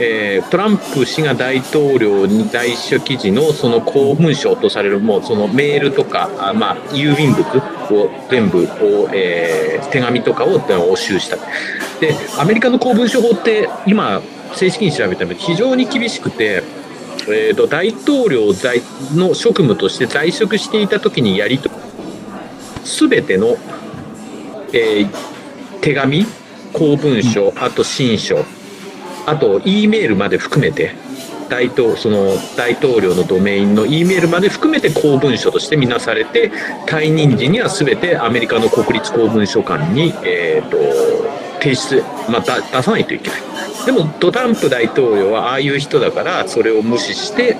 [0.00, 7.42] えートランプ氏が大統領に在書記時のその公文書とされるもうそのメールとかあ、まあ、郵便物
[7.92, 11.36] を全部を、えー手紙とかを押収した。
[12.00, 14.22] でアメリカの公文書法って今
[14.54, 16.64] 正式に調べても非常に厳しくて
[17.26, 18.82] えー、と大統領在
[19.14, 21.70] の職務として在職していた時にやりと
[22.84, 23.56] 全ての、
[24.72, 25.34] えー
[25.80, 26.24] 手紙
[26.72, 28.42] 公文書あと親書
[29.26, 30.94] あと E メールまで含めて
[31.48, 36.50] 大統その大統領のドメインの E メールまで含めて公文書として見なされて
[36.86, 40.78] 退任時には全てアメリカの国立公文書館に、えー、と
[41.60, 43.40] 提出また出さないといけない。
[43.86, 47.56] でもトランプ大統領はああいう人だからそれを無視して、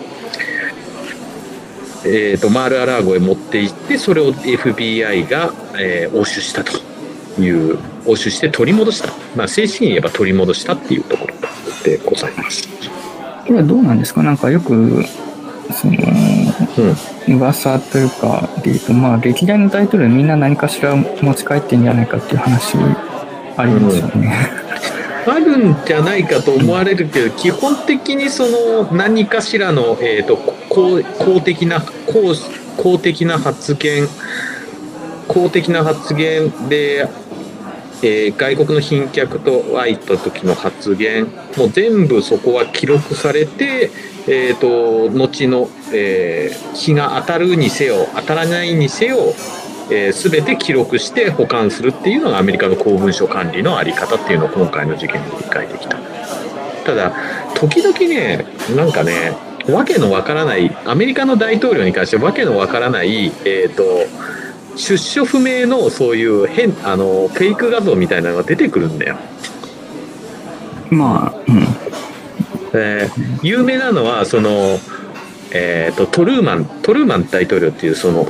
[2.04, 6.72] えー、とマール・ア・ラーゴへ持って行ってそれを FBI が、えー押収したと
[7.40, 11.33] いう押収して取り戻した、まあ、正式に言えば取り戻したっていうところ
[11.84, 12.68] でございます。
[13.46, 14.22] これはどうなんですか？
[14.22, 15.04] なんかよく、
[15.72, 15.92] その、
[16.78, 22.76] うん噂というか、で言うと、まあ、歴代の大統領みんな何かしら持ち帰ってんじゃないかっていう話
[23.56, 24.50] ありますよね。
[25.26, 30.36] あるんじゃないかと思われるけど基本的にその何かしらの、えー、と
[30.68, 32.34] 公公的な公
[32.76, 34.06] 公的な発言
[35.26, 37.08] 公的な発言で、
[38.02, 41.26] えー外国の賓客と会った時の発言
[41.56, 43.90] もう全部そこは記録されて、
[44.26, 49.34] えー、と後の、えー日が当たるにせよ当たらないにせよ
[49.90, 55.98] えー、全て記録して保管するっていうのがアメリカの公文書管理のあり方っていうのを今回の事件で理解できた。
[56.84, 57.12] ただ
[57.54, 59.32] 時々ねなんかね
[59.68, 63.84] わけのわからないアメリカの大統領に関してわけのわからないえっ、と
[64.76, 69.16] 出所不明のそういう変あのフェイク画像みたいなのが出てくるんだよ
[70.90, 71.62] まあ、うん。
[72.74, 74.78] えー有名なのはその、
[75.52, 78.26] えー、とトルーマントルーマン大統領っていうその、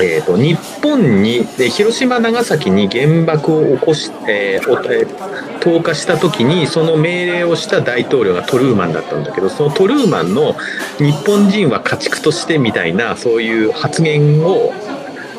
[0.00, 10.54] えー、と日本にで広島長崎に原爆を起こし、えーおえー投下した時にその命令をした大統領がトルーマンだったんだけどそのトルーマンの
[10.98, 14.72] 日本人は家畜としてみたいなそういう発言を、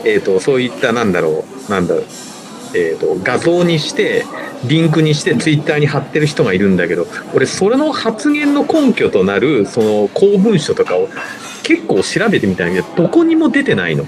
[0.06, 2.06] えー、とそういったなんだろうなんだろう
[2.76, 4.26] えー、と画像にして
[4.66, 11.08] リンクにしてツイッターに貼ってる人がいるんだけど俺それの発言の根拠となるその公文書とかを
[11.64, 14.06] 結構調べてみたんだけどどこにも出てないの。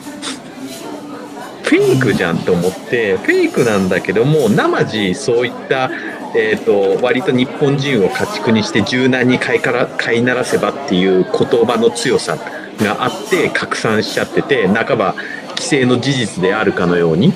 [1.63, 5.89] フェイクじゃんと思ってフェイクなんだけども生地そういった、
[6.36, 12.36] えー、と割と日本人を家畜にして柔軟に飼いから飼いならせばっていう言葉の強さ
[12.77, 15.15] があって拡散しちゃってて半ば
[15.62, 17.34] 規制の事実であるかのように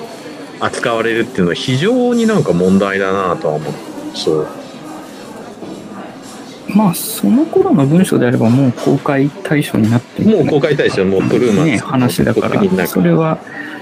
[0.58, 3.72] 扱われるっていうのは非常になんか問題だなとは思う。
[4.14, 4.48] そう。
[6.74, 13.38] まあ、その頃の文章であればもう公開対象になってもう公開対象もうトルーマンね、話だから、それは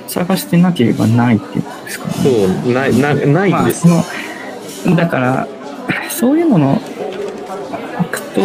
[0.07, 2.23] 探してなければないっていうことですからね。
[2.23, 5.49] そうないなないまあ、んですその、だから、
[6.11, 8.41] そういうのの、ファクト、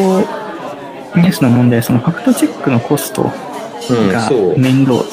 [1.18, 3.49] ニュースの問題は、そのファクトチェックのコストうん
[3.93, 5.04] が面倒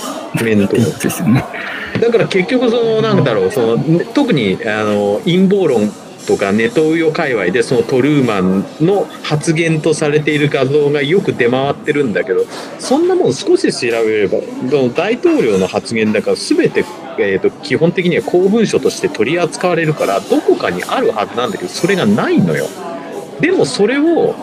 [0.42, 1.44] 面倒ですよね。
[2.00, 5.90] だから結局そのなんだろうそのね特にあの陰謀論
[6.26, 12.44] とかネトウヨ界隈でそのトルーマンの発言とされている画像がよく出回ってるんだけど
[12.78, 14.38] そんなもん少し調べれば
[14.94, 16.84] 大統領の発言だから全て、
[17.18, 22.66] えー、と基本的には公文書として取り扱われるからどこかにあるはずなんだけどそれがないのよ。
[23.40, 24.34] でもそれを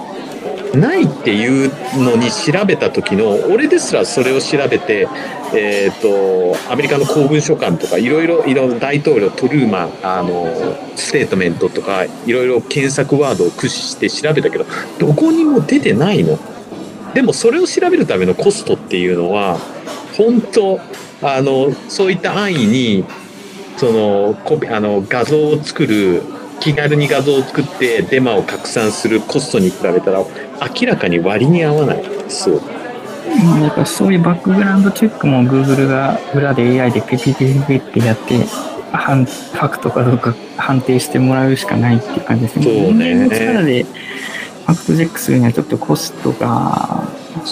[0.74, 1.72] ないっていう
[2.04, 5.08] のに調べた時の俺ですらそれを調べて、
[5.54, 10.48] えー、とアメリカの公文書館とかいろいろいろ大統領トルーマンあの
[10.96, 14.66] ステートメントとかいろいろ検索ワードを駆使して調べたけど
[14.98, 16.40] どこにも出てないの。
[17.14, 19.60] でもそれを調べるためのコストっていうのは
[20.18, 20.80] 本当
[21.22, 23.06] あのそういった安易に
[23.78, 24.36] その
[24.76, 26.24] あの画像を作る
[26.60, 30.20] 気軽に画像を作ってデマを拡散するコストに比べたら
[30.80, 32.62] 明らかに割に合わないそう
[33.62, 38.46] やっぱそういうバックグラウンドチェックも Google が裏で AI でピピピピピってやって
[38.92, 42.66] 反ファクトかどうか判定してもらうしかないっていう感じですね。
[42.66, 47.04] そうね人間の力でファクトチェックするにはちょっとコストが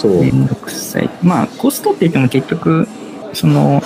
[0.04, 1.10] めんどくさい。
[1.22, 2.88] まあコストって言っても結局
[3.32, 3.82] その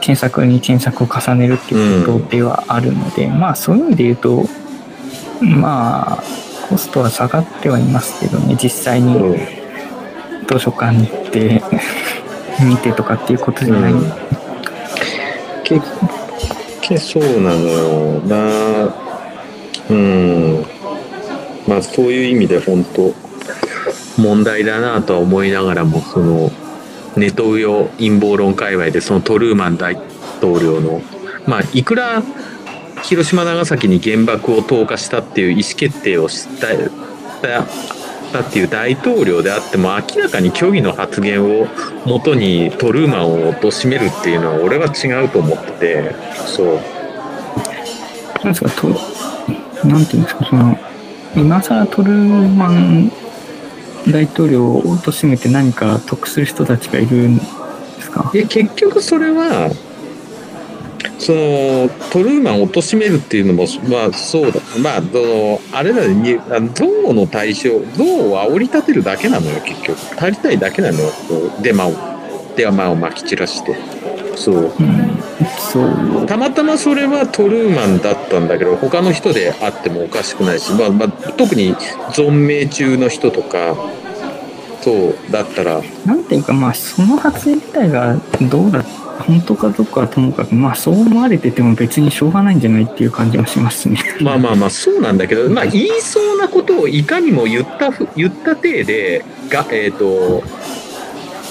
[0.00, 4.44] 検索に検索を重ねるっていうことではあるので、まあそういう意味で言うと
[5.40, 6.22] まあ
[6.68, 9.16] コストは下がってはいますけどね実際に。
[9.16, 9.58] うん。
[10.48, 11.62] 図書館に行って
[12.64, 14.12] 見てとかっていうことじゃない、うん。
[15.62, 15.78] け
[16.80, 18.20] けそうなのよ。
[18.20, 18.94] な
[19.90, 20.64] うん。
[21.66, 23.14] まあそういう意味で本当
[24.16, 26.50] 問題だなとは思いながらもその
[27.16, 29.96] ネトウヨ陰謀論界隈でそのトルーマン大
[30.38, 31.02] 統領の
[31.46, 32.22] まあいくら
[33.02, 36.68] 広島長崎に原爆を投下したっていう意思決定をした
[38.32, 41.66] たっていう大統領であっても明らかに虚偽の発言を
[42.04, 46.14] もとにトルーマンを貶めるっていうのは俺は違うと思ってて
[46.46, 46.80] そう。
[48.44, 48.88] なんですかと
[49.86, 50.78] なんていうんですかその
[51.34, 53.10] 今更トルーマン
[54.12, 57.44] 大統領を貶めて何か得する人たちがいるんで
[58.00, 58.30] すか？
[58.32, 59.70] で結局それは
[61.18, 64.60] そのトルーマンを貶めるっていうのもまあそうだ。
[64.80, 69.98] まあそのあれだね憎悪の対象憎悪を煽り立てるだけなのよ結局。
[70.16, 71.10] 足りたいだけなのよ
[71.60, 71.92] デマを
[72.56, 73.76] デマをまき散らして。
[74.38, 74.72] そう。
[74.78, 75.18] うん。
[75.58, 81.74] そうたまたまそれはトルーマンだったんだけど他の人であってもおかしくないし、まあまあ、特に
[82.12, 83.76] 存命中の人とか
[84.80, 85.82] そうだったら。
[86.06, 88.16] なんていうかまあその発言自体が
[88.50, 93.98] どうだ本当かどうかはともかくまあそう思われてても別にしょうがないんじゃないっていう感じがしますね。
[94.20, 100.42] まあまあまあそうなんだけど、まあ、言いそうなことをいかにも言ったふ言った体でが、えー、と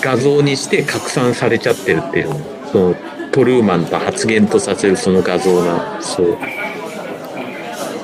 [0.02, 2.96] 画像にして拡散されちゃってるっていうのその
[3.32, 6.02] トルーマンと発言とさせるその画像が。
[6.02, 6.38] そう。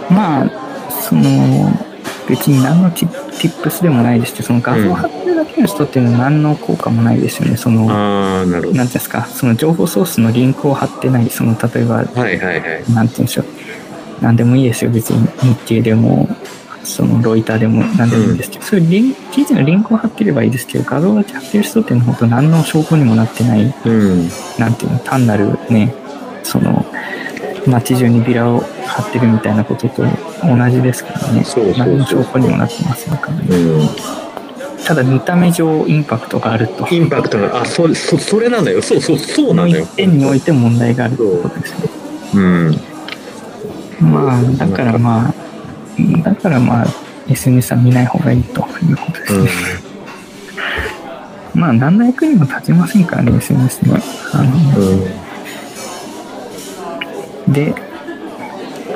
[0.09, 0.49] まあ
[0.89, 1.23] その
[2.27, 7.57] 別に何のチティップスでもないですしその画像を貼ってるだけの人っていうのは何の効果もないですよね。
[7.57, 8.73] そのああなるほど。
[8.73, 12.93] なんていうんですかその情報ソースのリンクを貼ってないその例えばはいはいはい。
[12.93, 13.45] なんていうんでしょう。
[14.21, 14.91] 何でもいいですよ。
[14.91, 16.29] 別に日経でも
[16.83, 24.29] そのロイターでも何でもいいんですけど、そういうリン記事のリンクを貼ってればいいですけど画像だけ貼ってる人っていうのは本当何の証拠にもなってないうん。
[24.59, 25.93] なんていうの単なるね
[26.43, 26.85] その
[27.65, 30.03] 街中にビラを貼ってるみたいなことと
[30.43, 31.43] 同じですからね。
[31.43, 33.47] そう何の証拠にもなってませんからね。
[33.49, 33.87] うん。
[34.85, 36.87] ただ見た目上インパクトがあると。
[36.89, 38.81] インパクトがあそれそそれなんだよ。
[38.81, 41.89] そうそうそうなののよ一点において問題があるってことですね
[42.33, 44.11] うん。
[44.11, 45.42] まあだからまあ
[46.23, 46.85] だからまあ
[47.29, 49.49] SNS は見ない方がいいということですね、
[51.53, 53.99] まあ何の役にも立ちませんからね SNS は。
[54.33, 54.51] あの
[57.47, 57.53] うん。
[57.53, 57.75] で、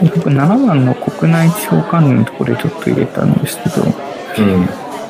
[0.01, 4.65] 僕7番の国内地方管理のところでちょっと入れたんですけど、うん。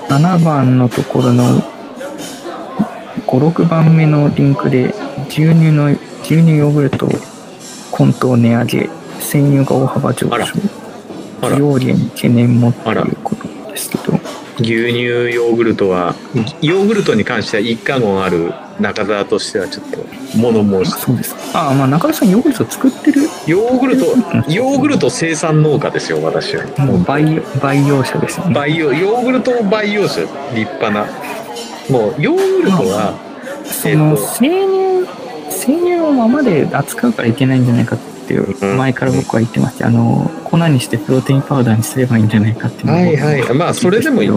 [0.09, 4.93] 7番のところの5、6番目のリンクで、
[5.29, 5.87] 牛乳の、
[6.23, 7.07] 牛乳ヨーグルト、
[7.91, 10.37] 混沌値上げ、生乳が大幅上昇、
[11.41, 11.55] あら。
[11.55, 14.19] 利用に懸念もっていうことですけど、
[14.59, 16.15] 牛乳ヨーグルトは
[16.61, 19.99] ヨーグルトに関しては一家言ある中澤としてはちょっと
[20.35, 21.41] 物申しそうですか。
[21.67, 24.05] ああ、まあ中田さんヨーグルト作ってる、ヨーグルト
[24.49, 26.65] ヨーグルト生産農家ですよ私は。
[26.77, 28.53] もう培培養者ですよね。
[28.55, 30.21] 培養ヨーグルト培養者
[30.53, 31.05] 立派な。
[31.89, 33.13] もうヨーグルトは
[33.63, 35.07] そのえっと生乳
[35.49, 38.77] 生乳のままで扱うからいけないんじゃないかっていううん。
[38.77, 43.53] 前から僕は言ってましてあの粉にしてプロテインパウダーにすればいいんじゃないかっていうはいはい。
[43.53, 44.29] まあそれでもいい。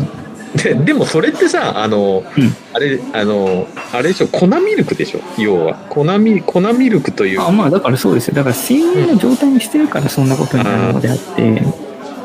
[0.56, 2.52] ででもそれってさあの、うん。
[2.72, 4.26] あれあのあれでしょ？
[4.28, 5.20] 粉ミルクでしょ？
[5.38, 5.74] 要は。
[5.88, 7.40] 粉ミ粉ミルクという。
[7.40, 8.34] あまあだからそうですよ。
[8.34, 11.62] だから生乳の状態にしてるからそんなことになるのであって、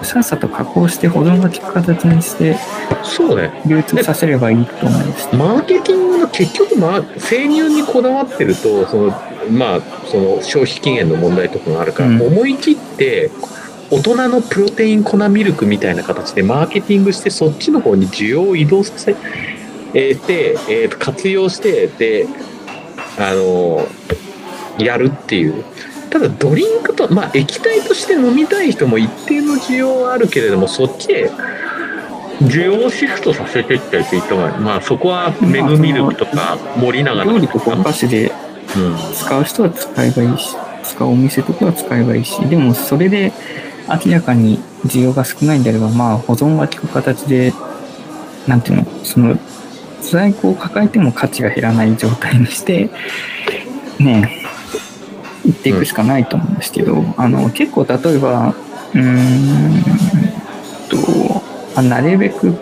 [0.01, 2.57] さっさと加工して保存が効く形にして
[3.03, 3.61] そうね。
[3.66, 9.11] 流通させればいいと思うんですマーケティングの結局、まあ、生乳にこだわってるとその
[9.50, 12.22] まあその消費期限の問題とかがあるから、うん。
[12.22, 13.32] 思い切って
[13.91, 19.20] 大人のプロテイン粉ミルクみたいな形でマーケティングしてそっちの方に需要を移動させて、
[19.98, 22.28] えーと活用してで
[23.18, 23.88] あの
[24.80, 25.64] やるっていう。
[26.10, 31.30] ただドリンクとまあ液体として飲みたい人も一定の需要はあるけれどもそっちへ
[32.41, 38.55] 需要をシフトさせていったりといったがまあそこはメグミルクとか森永料理とかお菓子でうん
[39.13, 43.32] 使う人は使えばいいし、使うお店とかは使えばいいし、でもそれで
[43.88, 47.53] 明らかに需要が少ないんであれば、まあ保存が効く形で、
[48.47, 49.38] なんていうの、その
[50.01, 52.89] 在庫を抱えても価値が減らない状態にして、
[53.99, 54.41] ね
[55.45, 58.53] え、行っていくしかないと思うんですけど、あの、結構例えば、
[58.93, 59.84] うーん
[60.89, 61.41] と、
[61.76, 62.55] あなるべく、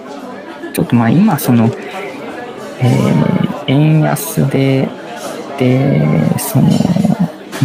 [0.74, 1.70] ちょっとまあ今その、
[2.80, 4.90] えー円安で、
[5.58, 6.06] で、
[6.40, 6.70] その、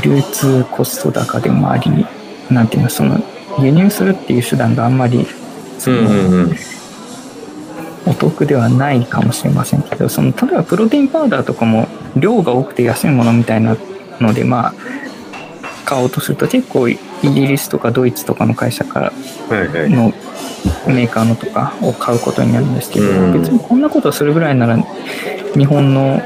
[0.02, 2.06] 流通コスト高でもあり、
[2.50, 3.20] なんていうの、その、
[3.60, 5.26] 輸入するっていう手段があんまり、
[5.78, 6.56] その、うんうんうん。
[8.06, 13.76] お得ではないかもしれませんけど、その、例えばプロテインパウダーとかも量が多くて安いものみたいな
[14.20, 14.74] ので、まあ、
[15.84, 19.12] 買おうとすると結構イギリスとかドイツとかの会社から
[19.88, 20.12] の
[20.86, 23.32] メーカーのとかを買うことになるんですけど、うん。
[23.32, 24.76] 別にこんなことするぐらいなら
[25.56, 26.20] 日本の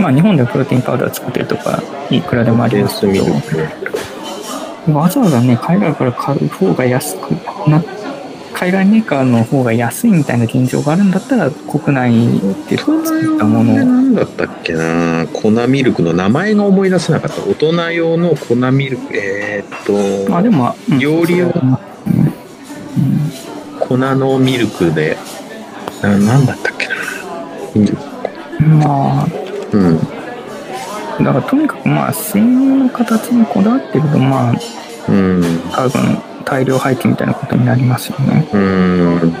[0.00, 3.24] まあ日本でプロテインパウダー作ってるとかいくらでもありますけど。
[4.94, 7.30] わざわざね海外から買う方が安く
[7.68, 7.82] な
[8.54, 13.72] 海外メーカーの方が安いみたいな現状があるんだったら国内で作ったもの。
[13.72, 17.42] を何だったっけな粉ミルクの名前が思い出せなかった。
[17.42, 19.16] 大人用の粉ミルク。
[19.16, 20.98] えーっと、まあでも、うん。
[20.98, 21.78] 料理用うん
[23.80, 25.16] 粉のミルクで
[26.02, 26.94] な何だったっけな。
[28.84, 29.26] まあ
[29.72, 29.98] うん。
[31.24, 34.54] だからとにかくまあ製品の形にこだわってるとまあ
[35.08, 35.42] うん。
[35.72, 38.48] 多分大量廃棄みたいなことになりますよね。
[38.52, 39.32] うん。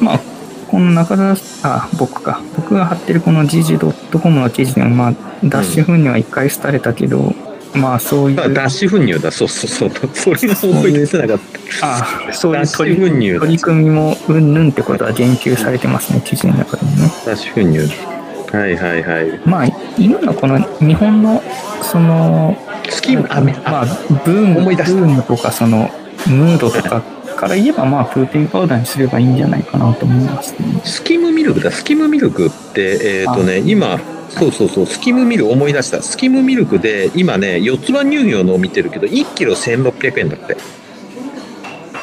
[0.00, 0.20] まあ
[0.68, 2.40] この中田あ僕か。
[2.56, 7.34] 僕が貼ってるこの gg.com の記事でもまあ脱脂粉には一回廃れたけど、
[7.74, 10.36] まあそういうあ脱脂粉乳だそうそうそう。
[10.36, 11.38] それが思い出せなかっ
[11.82, 12.96] あそういう脱取り
[13.38, 17.10] 取り組みもうんぬんってことは言及されてますね記事の中でもね。
[17.24, 18.09] た脱脂粉乳
[18.52, 19.40] はいはいはい。
[19.44, 19.66] まあ
[19.98, 21.42] 今のこの日本の
[21.82, 22.56] その
[22.88, 23.86] スキームあめまああ
[24.24, 25.00] ブームブ思い出した。
[25.00, 25.88] ームとかその
[26.26, 27.00] ムードとか
[27.36, 30.80] から言えばまあプロテインパウダーにすればいいんじゃないかなと思いますね。
[30.84, 31.70] スキムミルクだ。
[31.70, 33.98] スキムミルクってえっ、とね今
[34.28, 36.02] そうそうそうスキムミルク思い出した。
[36.02, 40.56] スキムミルクで今ね四つ葉乳業のを見てるけど1キロ1600円だって。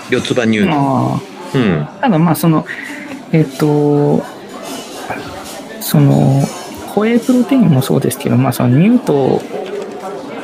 [0.09, 0.67] 四つ葉乳業。
[0.67, 0.75] ま
[1.15, 1.21] あ
[1.53, 1.87] うん。
[2.01, 2.65] ただまあその
[3.31, 4.23] えっ、と
[5.87, 6.41] その
[6.93, 9.39] ホエイプロテインもそうですけどまあその乳糖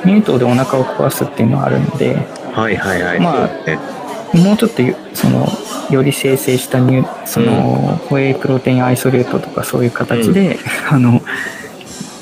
[0.06, 2.16] 乳糖でお腹を壊すっていうのはあるので
[2.54, 5.48] はいはいはい、もうちょっとゆその
[5.90, 11.20] より生成した乳その、ホエイプロテインアイソレートとかそういう形で、あの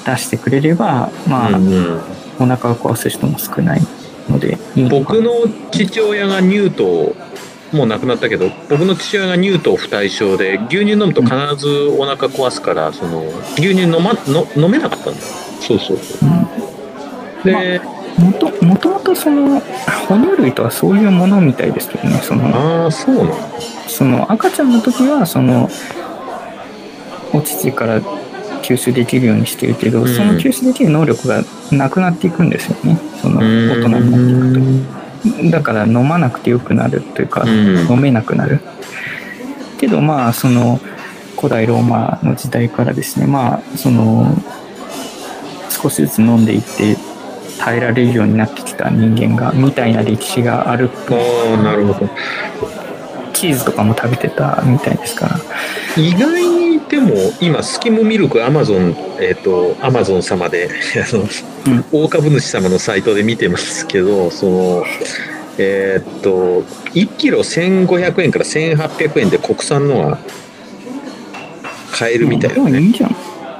[0.05, 2.01] 出してくれればまあ、うんうん。
[2.39, 3.81] お腹を壊す人も少ない
[4.29, 5.31] のでいいのか僕の
[5.69, 7.15] 父親が乳糖
[7.71, 11.67] もう亡くなったけど僕の父親が乳糖不対症で牛乳飲むと必ず
[11.97, 13.23] お腹壊すからその
[13.57, 15.27] 牛乳飲,、ま、の飲めなかったんだよ。
[15.61, 17.45] そうそうそう。
[17.45, 17.81] で、
[18.17, 19.61] もともともとその
[20.07, 22.45] 哺乳類とはそういうものみたいですけどねその
[22.83, 23.35] ああそうなの
[23.87, 25.69] その赤ちゃんの時はその
[27.33, 28.01] お乳から
[28.61, 30.07] 吸収できるようにしてるけど、うん。
[30.07, 32.97] その吸収できる能力がなくなっていくんですよね。
[33.21, 34.01] その大人になっ
[34.53, 35.00] ていくと
[35.49, 37.87] だから飲まなくてよくなるというか、うん。
[37.91, 38.59] 飲めなくなる。
[39.77, 40.79] けどまあその
[41.35, 44.35] 古代ローマの時代からですねまあその
[45.69, 46.95] 少しずつ飲んでいって
[47.59, 50.89] 耐えられるようになってきた人間がみたいな歴史がある。
[50.89, 51.19] とあ
[51.59, 52.09] あなるほど。
[53.33, 55.39] チーズとかも食べてたみたいですから。
[55.97, 60.69] 意外にでも今スキムミルクアマゾンえっ、とアマゾン様で
[60.99, 61.25] あの、
[61.89, 64.83] 大株主様のサイトで見てますけどその
[65.57, 66.63] えっ、と
[66.93, 70.17] 1キロ1500円から1800円で国産のが
[71.93, 72.79] 買えるみたいだね。
[72.79, 73.15] いいんじゃん。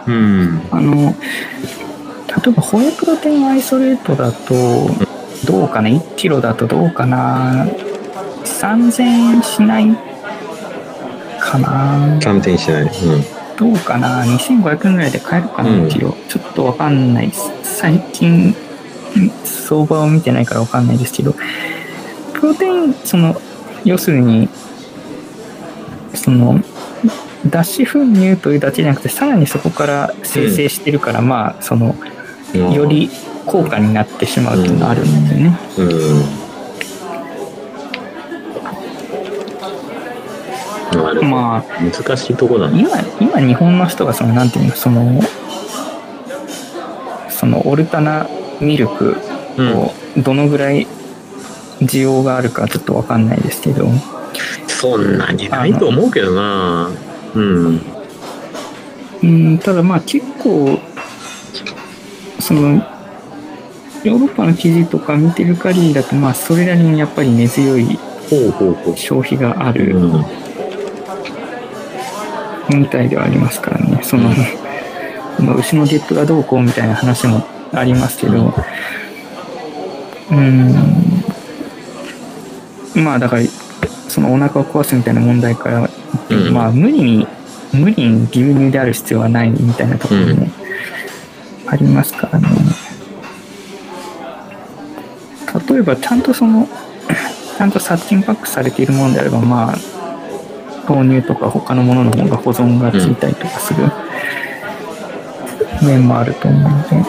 [0.08, 0.62] うん。
[0.70, 1.16] あの
[2.28, 4.90] 例えばホエイプロテインアイソレートだと
[5.46, 7.66] どうかな？1キロだとどうかな
[8.44, 10.11] ？3000円しない
[11.42, 12.20] かな。
[12.20, 12.92] キャンペーンしない、うん、
[13.58, 14.24] どうかな。
[14.24, 15.84] 2500円ぐらいで買えるかな、うん。
[15.88, 17.50] 1キロちょっとわかんないです。
[17.64, 18.56] 最近
[19.44, 21.34] 相場を見てないからわかんないですけど
[22.34, 23.36] プロテインその
[23.84, 24.48] 要するに
[26.14, 26.60] その
[27.48, 31.96] 脱脂粉乳というだけじゃなくてさらにそこから生成してるから、まあその
[32.54, 33.10] より
[33.48, 36.42] 高価になってしまうっていうのがあるんですよね、うんなるほど
[40.98, 42.86] まあ難しいとこだね。
[43.20, 45.22] 今今日本の人がそのなんていうのその
[47.30, 48.28] そのオルタナ
[48.60, 49.16] ミルク
[49.58, 50.88] をどのぐらい
[51.82, 53.88] 需要があるかちょっとわかんないですけど、
[54.68, 56.92] そんなにないと思うけどな。
[57.34, 57.82] うん。
[59.24, 60.80] うん、ただまあ結構
[62.40, 62.84] その
[64.04, 68.00] ヨーロッパの記事とか見てる限りだとまあそれなりにやっぱり根強い。
[68.96, 70.26] 消費があるうん。
[72.78, 74.00] みたいではありますからね。
[74.04, 75.46] その、うん。
[75.46, 78.54] まあ牛のゲップがどうこうみたいな話もありますけど。
[80.32, 80.76] うん。
[82.96, 83.44] まあだから
[84.08, 85.90] そのお腹を壊すみたいな問題から、
[86.30, 86.54] うん。
[86.54, 87.28] まあ無理に
[87.74, 90.48] 無理に牛乳である必要はないみたいなところも
[91.68, 92.48] ありますからね、
[95.70, 96.68] 例えばちゃんとその
[97.58, 99.76] ちゃんと殺菌パックされているものであればまあ
[100.88, 103.84] 豆乳とか他のものの方が保存がついたりとかする
[105.82, 107.04] 面もあると思うので、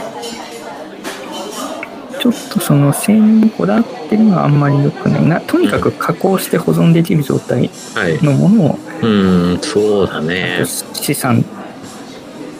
[2.20, 5.40] ちょっとその製品にこだわってるのはあんまり良くないな。
[5.40, 8.22] とにかく加工して保存できる状態はい。
[8.22, 10.64] のものをうん、そうだね。
[10.92, 11.44] 資産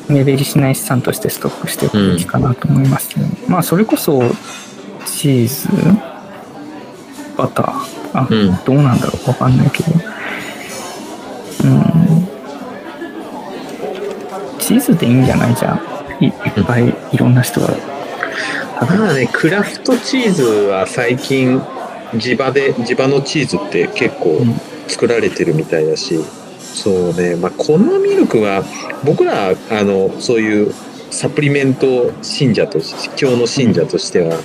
[0.08, 4.20] 目減りしない資産としてストックしておくべきかなと思いますけど、まあそれこそ
[5.06, 5.68] チーズ
[7.36, 7.72] バター。
[8.14, 8.58] あ、うん。
[8.64, 9.28] どうなんだろう。
[9.28, 9.92] わかんないけど
[11.64, 12.28] うん。
[14.58, 15.54] チーズでいいんじゃない？
[15.54, 15.80] じゃあ
[16.20, 16.32] いいっ
[16.66, 17.68] ぱいいろんな人が。
[18.80, 21.62] まあね、クラフトチーズは最近
[22.16, 24.54] 地場で地場のチーズって結構うん。
[24.88, 26.18] 作られてるみたいだし、
[26.58, 28.64] そうね、まあ、粉ミルクは
[29.04, 29.54] 僕らあ
[29.84, 30.74] のそういう
[31.10, 34.36] サプリメント信者とし教の信者としては、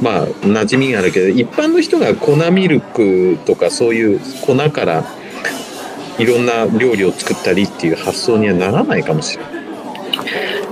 [0.00, 5.04] まあ馴染みがあるけど一般の人が粉ミルクとかそういう粉から
[6.18, 9.52] いろんな料理を作ったりっていう発想にはならないかもしれない。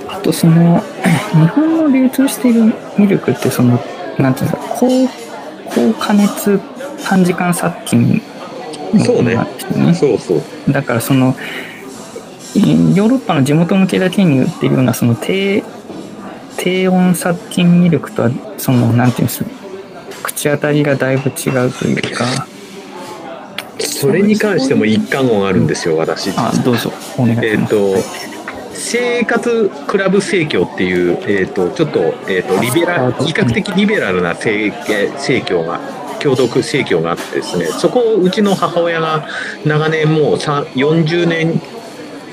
[0.09, 0.83] あとその
[1.35, 3.79] 日本の流通しているミルクってその
[4.19, 5.09] なんていうんですか高
[5.67, 6.61] 高加熱
[7.05, 8.21] 短時間殺菌
[8.93, 9.37] のそうね
[9.95, 10.73] そうそう。
[10.73, 11.35] だからその
[12.57, 15.63] えーヨーロッパの地元向けだけに売ってるようなその低
[16.57, 19.51] 低温殺菌ミルクとはそのなんていうんですか
[20.23, 22.25] 口当たりがだいぶ違うというか
[23.97, 26.31] それに関しても一貫音あるんですよ、私。
[26.37, 27.97] あどうぞお願いえっ、します、と、
[28.73, 34.71] 生活クラブ生協っていう、えっ、と、ちょっと、えっ、と、リベラ、比較的リベラルな生
[35.17, 35.81] 生協が、
[36.23, 39.27] 共同生協があってですね、そこをうちの母親が
[39.65, 41.61] 長年もうさ40年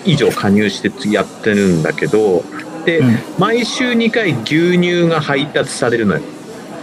[0.06, 2.44] 以上加入してやってるんだけど、
[2.86, 6.22] で、うん毎週2回牛乳が配達されるのよ。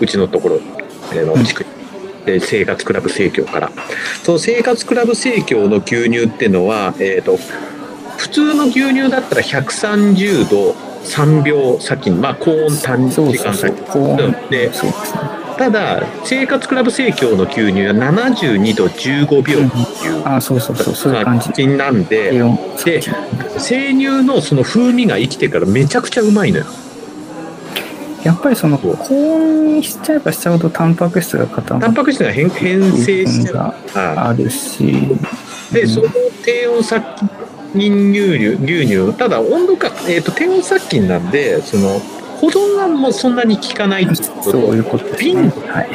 [0.01, 0.61] うちのところ、
[1.13, 1.80] えーの地区に。
[2.33, 3.71] で生活クラブ生協から。
[4.23, 7.39] その生活クラブ生協の牛乳っていうのは、えっ、と、
[8.19, 10.73] 普通の牛乳だったら130度
[11.05, 13.75] 3秒先に、まあ高温短時間先。
[14.51, 14.71] で、
[15.59, 19.71] ただ、生活クラブ生協の牛乳は72度15秒っ
[20.01, 20.23] ていう。
[20.27, 21.67] あそうそうそうそういう感じ。
[21.67, 22.33] なんで、
[22.85, 23.01] で
[23.59, 26.67] 生乳のその風味が生きてからめちゃくちゃうまいのよ。
[28.25, 33.55] やっぱりその高温にしちゃえばしちゃうほどタンパク質が固まタンパク質が変変性しちゃう。
[33.55, 34.91] がはあるし。
[34.91, 35.09] い
[35.73, 36.09] で、その
[36.45, 37.07] 低温殺
[37.73, 42.01] 菌牛乳、牛乳、ただ温度か、えっ、と、低温殺菌なんで、その、
[42.41, 44.51] 保存がもうそんなに効かないっていうこと。
[44.51, 45.43] そういうことです瓶。
[45.43, 45.89] ねはい。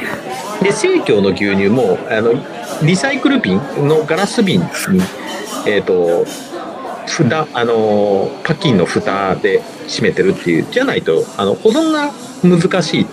[0.64, 2.34] で生協の牛乳もあの
[2.84, 4.66] リサイクル瓶のガラス瓶に
[5.68, 6.26] えっ、と
[7.08, 12.12] 蓋あのパッキンの蓋で閉めてるっていうじゃないとあの保存が
[12.44, 13.08] 難しい、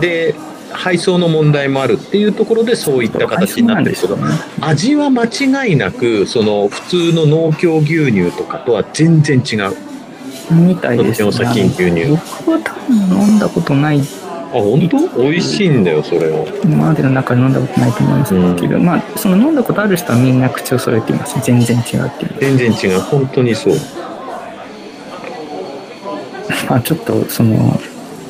[0.00, 0.34] で
[0.72, 4.24] 配送の問題もあるっていうところでそういった形になってるけど、ね。
[4.60, 9.76] 味は間違いなくその普通の農協牛乳とかとは全然違う。
[10.50, 12.08] みたいですとっても殺菌牛乳。
[12.46, 14.02] 僕は多分飲んだことないあ
[14.60, 15.08] 本当？
[15.22, 16.44] 美味しいんだよそれは。
[16.64, 21.40] 今までの中で飲んだことないと思いますけど、まあその飲んだことある人はみんな口を揃えています。
[21.40, 22.36] 全然違うっていう。
[22.38, 23.00] 全然違う。
[23.00, 23.74] 本当にそう。
[26.68, 27.56] まあちょっとその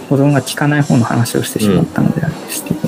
[0.09, 2.81] 保存が効かない方の話をしてしまったのであれですけど、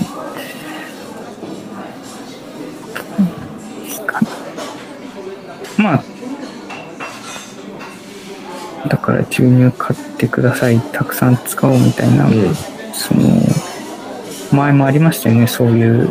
[4.07, 4.29] かな
[5.79, 6.05] まあ
[8.89, 10.79] だから牛乳買ってください。
[10.81, 12.55] たくさん使おうみたいな、うん
[12.95, 13.23] その
[14.53, 16.11] 前もありましたよねそういう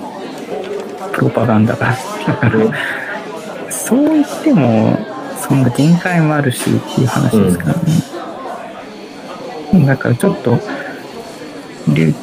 [1.13, 1.95] プロパガンダが。
[2.27, 4.97] だからそう言っても
[5.41, 7.81] そんな限界もあるしっていう話ですからね、
[9.73, 10.59] うんだからちょっと
[11.88, 12.13] 流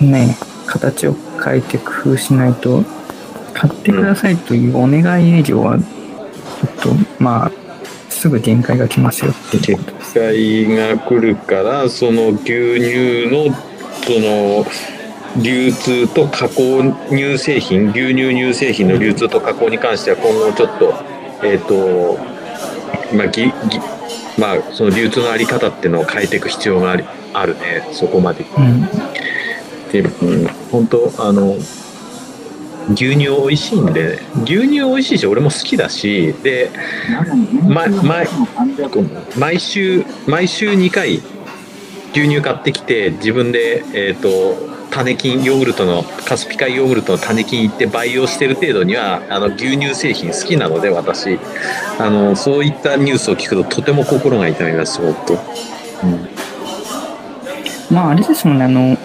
[0.00, 1.14] ね形を
[1.44, 2.82] 変えて工夫しないと
[3.54, 7.52] 買ってくださいというお願い営業は、ちょっと、まあ、
[8.08, 9.97] すぐ限界が来ますよっていうこと。
[10.14, 10.34] です。
[10.34, 13.54] 機械が来るからその牛乳の
[14.02, 14.66] その
[15.42, 20.94] 流通と加工乳製品牛乳乳製品の流通と加工に関しては今後ちょっと
[21.44, 22.18] えっ、と
[23.14, 23.52] まあぎぎ
[24.38, 27.04] まあその流通のあり方っていうのを変えていく必要があり
[27.34, 28.88] あるねそこまでうん。
[29.92, 31.56] で、うん、本当あの
[32.90, 36.70] 牛乳美味しいんで牛乳美味しいし俺も好きだしで
[37.68, 38.22] まま
[39.38, 41.16] 毎週毎週2回
[42.12, 51.38] 牛乳買ってきて自分でえっ、と種菌ヨーグルトのカスピ海ヨーグルトの種菌いって培養してる程度にはあの牛乳製品好きなので私。
[52.00, 56.28] あのそういったニュースを聞くととても心が痛みます本当、うん。
[57.90, 58.96] まあ、あれですもんね、あの、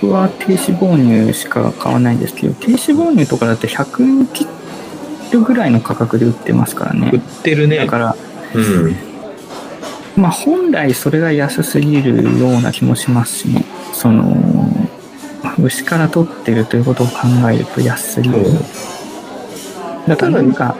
[0.00, 0.96] 僕は低脂肪
[1.28, 4.46] 乳しか買わないんですけど、低脂肪乳とかだって100切
[5.32, 7.22] るぐらいの価格で売ってますから売っね。
[7.42, 8.16] てるねだから、
[8.54, 8.96] うん
[10.16, 13.64] まあ、本来それが安すぎるような気もしますしね。
[13.92, 14.36] その、
[15.62, 17.12] 牛から取ってるということを考
[17.50, 18.36] えると安すぎる。
[20.08, 20.76] だからなんか、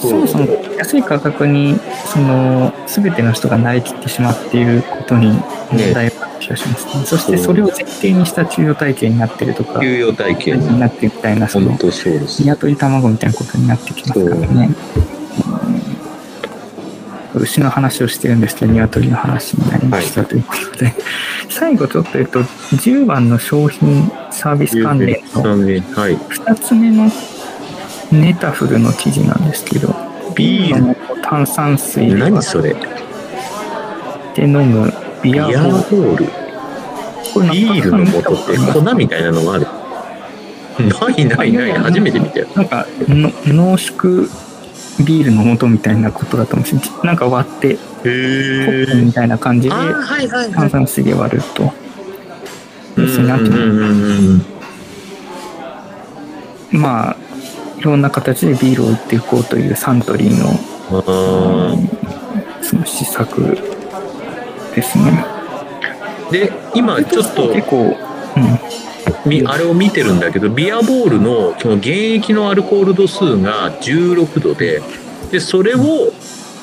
[0.00, 0.46] そもそも
[0.78, 5.32] 安い価格に、その、すべての人が慣れきってしまっていることに
[5.70, 7.04] 問題が気がしますね。
[7.04, 10.52] そしてそれを前提にした給与体系になってるとか、給与体系。
[10.54, 11.92] になってみたいな、そそうで
[12.28, 12.42] す。
[12.42, 14.70] 鶏卵みたいなことになってきますからね。
[17.34, 17.38] う。
[17.38, 17.42] ん。
[17.42, 20.94] 牛の話をしてるんですけど、鶏の話になりましたということで、
[21.48, 26.16] 最後ちょっと、えっと、10番の商品サービス関連のはい。
[26.16, 27.10] 2つ目の
[28.12, 29.94] ネタフルの記事なんですけど、
[30.34, 30.82] ビール。
[30.82, 32.72] の炭酸水何それ。
[32.72, 32.76] っ
[34.34, 34.92] て飲む
[35.24, 35.56] ビアール。
[35.72, 36.26] ボール？
[37.32, 39.66] これビールの素って粉みたいなのがある。
[40.78, 42.46] ないないない初めて見たよ。
[42.54, 44.28] なんかの濃縮
[45.04, 51.72] ビールの素みたいなことだと思うんですよなんか割ってへホップみたいな感じで炭い酸水で割ると。
[52.96, 53.50] うすねなんて
[56.70, 57.16] まあ
[57.78, 60.50] いろんな形でビールを売っていこうというサントリーの
[60.90, 61.76] あ
[62.62, 63.58] その施策
[64.74, 65.24] ですね。
[65.28, 65.34] ー
[66.30, 74.82] で今ちょっと結構、うん、みあれを見てるんだけどビアボールのその原液のアルコール度数が16度で
[75.30, 76.12] でそれを、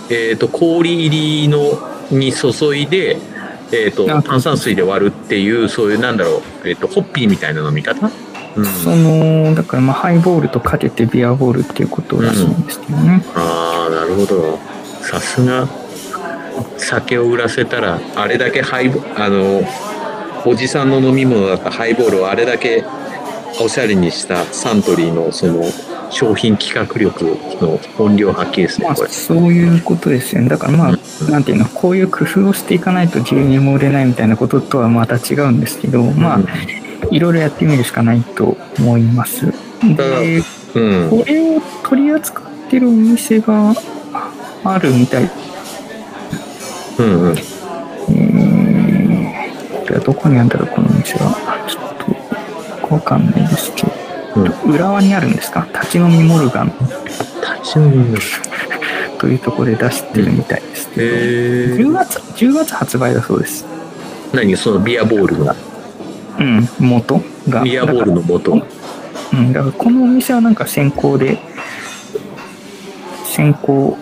[0.10, 1.60] えー、と氷入りの
[2.12, 3.18] に注いで、
[3.72, 4.22] えー、とあ。
[4.22, 8.12] 炭酸水で割るっていうそういうなんだろう、えー、とホッピーみたいな飲み方、
[8.56, 13.24] うん、そのだからまあハイボールとかけてビアボールっていうことらしいんですけどね。
[13.36, 14.60] ああなるほど。
[15.02, 15.68] さすが
[16.78, 19.62] 酒を売らせたらあれだけハイボあの
[20.46, 22.84] おじさんの飲み物だったハイボールをあれだけ
[23.60, 25.64] おしゃれにしたサントリーのその
[26.12, 28.96] 商品企画力の本領発揮ですねまあ。
[28.96, 30.50] そういうことですよね。
[30.50, 36.40] だからまあ、なんていうの、こういう工夫をしていかないと牛乳も売れないみたいなこととはまた違うんですけど、まあ、
[37.12, 39.46] いろいろやってみるしかないと思います。
[39.96, 40.44] で、
[40.76, 43.74] うん、これを取り扱ってるお店が
[44.64, 45.30] あるみたい。
[47.02, 47.36] うんうん。
[47.38, 51.36] えー、これはどこにあるんだろう、このお店は。
[51.68, 53.92] ちょっと、わかんないですけど。
[54.66, 55.68] 浦和にあるんですか？
[55.74, 56.68] 立ち飲みモルガン。
[57.64, 58.18] 立ち飲みの
[59.20, 63.66] というところで出してるみたいですけど、へ10ー月、10月発売だそうです。
[64.34, 64.56] 何？
[64.56, 65.56] そのビアボールの
[66.40, 67.62] うん、元が。
[67.62, 68.62] ビアボールの元。
[69.34, 71.38] うん、だからこのお店はなんか先行で、
[73.26, 73.98] 先行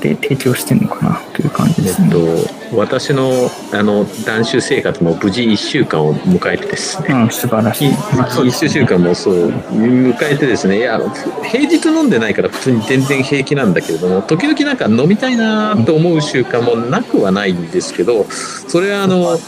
[0.00, 2.08] で提供してるのかなという感じえですね。
[2.08, 7.90] っと私のあの断酒生活も無事1週間を迎えてですね、うん、素晴らしい。
[8.16, 11.00] まあそうです1週間もそう迎えてですねいや
[11.44, 19.38] 平日飲んでないから普通に全然平気なんだけれども時々なんか飲みたいなと思う習慣もなくはないんですけどそれはあの。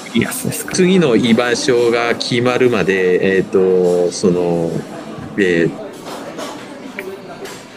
[0.73, 4.71] 次の居場所が決まるまでえっ、とその
[5.37, 5.71] えー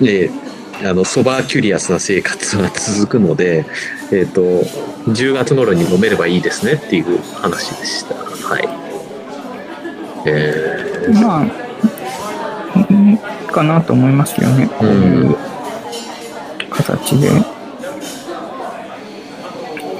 [0.02, 0.41] えー
[0.84, 3.66] あのソバーキュリアスな生活が続くので、
[4.12, 8.16] えっと10月頃に飲めればいいですねっていう話でした。
[8.16, 8.68] はい。
[10.26, 11.46] えーまあ、
[12.90, 13.18] うん
[13.52, 14.68] かなと思いますよね。
[14.68, 15.38] こういう
[16.70, 17.30] 形で。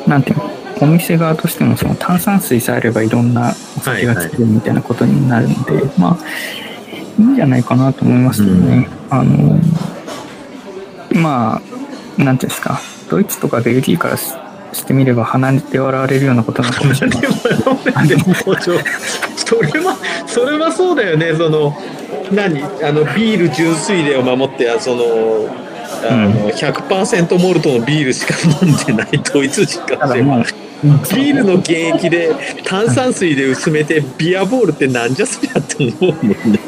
[0.08, 0.52] なんていうの
[0.82, 8.90] お店側としてもその炭酸水さえあればいろんなお酒が作れるみたいなことになるので、まあ、いいんじゃないかなと思いますけどね。
[9.12, 9.60] あの、
[11.14, 11.62] ま
[12.18, 14.34] あ、なんていうんですか、ドイツとかベルギーからし
[14.74, 17.24] してみれば鼻で笑われるようなことなのかもしれない。
[19.36, 21.78] それはそれはそうだよねその
[22.32, 22.64] 何？
[22.64, 25.04] あのビール純粋令を守ってその
[26.10, 28.34] あの100%モルトのビールしか
[28.64, 32.34] 飲んでないドイツ人からすればビールの原液で
[32.64, 36.60] 炭酸水で薄めてビアボールってなんじゃそりゃって思うもんね。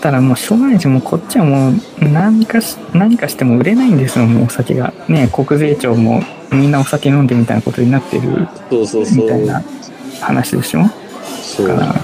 [0.00, 4.92] たらもうしょうがないしもうこっちはもう何かし何かしても売れないんですよもうお酒が。
[5.08, 6.22] ね国税庁も
[6.52, 9.24] みんなお酒飲んでみたいなことになってるそうそうそう。
[9.24, 9.62] みたいな
[10.20, 10.84] 話でしょ？
[11.42, 11.68] そう。
[11.68, 11.94] だから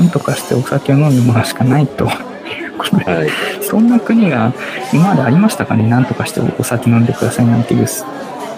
[0.00, 2.06] なんとかしてお酒を飲んでもらうしかないと。
[2.06, 3.24] は
[3.60, 3.64] い。
[3.64, 4.52] そんな国が
[4.92, 5.88] 今までありましたかね？
[5.88, 7.86] なんとかしてお酒飲んでくださいなんていう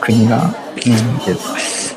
[0.00, 0.54] 国が、ね、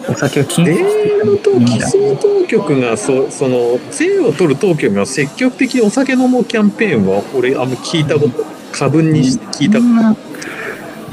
[0.10, 10.16] お酒を禁止して税のと規制当局がそその税を取る当局が積極的にお酒飲もうキャンペーンは俺あんま聞いたこと過分に聞いたこそんな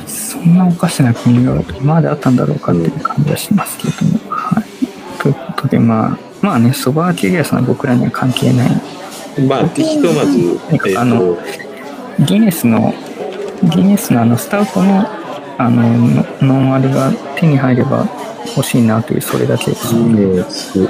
[0.07, 8.71] そんなおかしな国が今まであったんだろうかっていう感じはしますけれども、はい、ということでまあまあねソバーリアスは僕らには関係ない。
[9.37, 11.39] とまあひとまずあのと
[12.25, 12.95] ギネスの
[13.75, 15.07] ギネスのあのスタウトの
[15.59, 18.07] あのノノンアルが手に入れば
[18.47, 20.89] 欲しいなというそれだけです、ねすね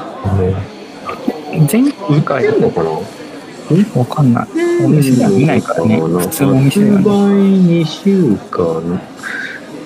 [1.70, 2.90] 前売ってんのかな
[3.94, 9.00] わかんないお店では見ないからね普通のお店では発ね売2週間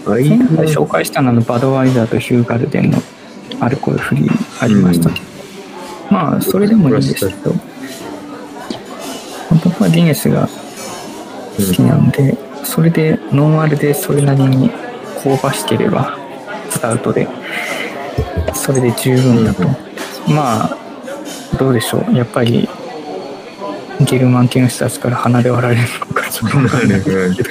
[0.07, 2.99] 前回紹介したのはバドワイザーとヒューガルデンの
[3.61, 5.27] アルコールフリーありましたけど、
[6.11, 7.53] まあそれでもいいんですけど
[9.65, 14.71] 僕はギネスが好きなんで、それでノンアルでそれなりに
[15.23, 16.20] 香ばしければ
[16.81, 17.29] スタウトで
[18.55, 19.69] それで十分だと、
[20.27, 20.77] まあ
[21.59, 22.17] どうでしょう。
[22.17, 22.67] やっぱり
[24.01, 27.03] ゲルマン系の人たちから鼻で割られるのかちょっとわかんない。
[27.03, 27.51] けど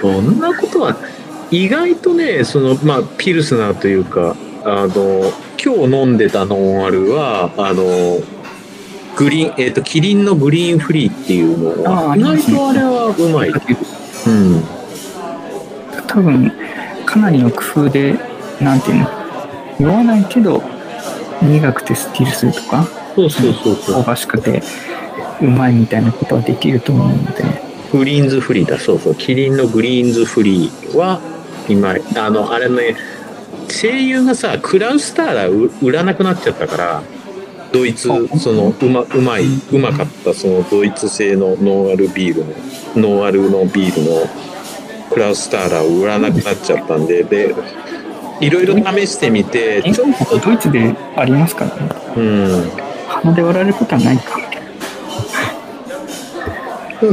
[0.00, 0.96] そんなことは
[1.50, 8.20] 意外とねそのまあピルスナーというかあの今日飲んでたノンアルはあの
[9.16, 13.52] グリーンえっ、とキリンのグリーンフリーっていうのあは意外とあれはうまい、う
[14.30, 14.62] ん、
[16.06, 16.52] 多分
[17.04, 18.29] かなりの工夫で
[18.60, 19.10] なんていうの？
[19.78, 20.62] 酔わないけど
[21.42, 22.84] 苦くてスッキリするとか
[23.14, 23.94] そうそうそうそう。
[24.02, 24.62] 香ばしくて
[25.40, 27.44] うまいみたいなことはできると思うので。
[27.92, 28.78] グリーンズフリーだ。
[28.78, 29.14] そうそう。
[29.14, 31.20] キリンのグリーンズフリーは
[31.68, 32.96] 今あのあれね
[33.68, 37.02] 声優がさクラウスターラう売らなくなっちゃったから
[37.72, 42.46] ドイツあそのうまうまいうまかったそのドイツ製のノンアルビール
[43.00, 44.26] のノンアルのビールの
[45.10, 47.54] クラウスターラを売らなくなっちゃったんでで
[48.40, 49.82] いろいろ試してみて。
[49.82, 51.88] ドイツでありますからね。
[52.16, 52.70] うん。
[53.08, 54.38] 鼻で割られることはないか。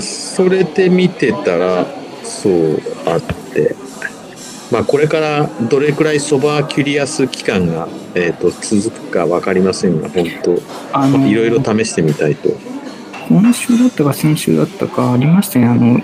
[0.02, 1.86] それで見てたら
[2.24, 3.76] そうあって。
[4.72, 10.26] まあこれからどれくらいソバーキュリアス期間が、えー、と続くか分かりませんが本
[10.92, 12.50] あの当いろいろ試してみたいと。
[13.30, 15.68] 今週だったか先週だったかありましたね。
[15.68, 16.00] あの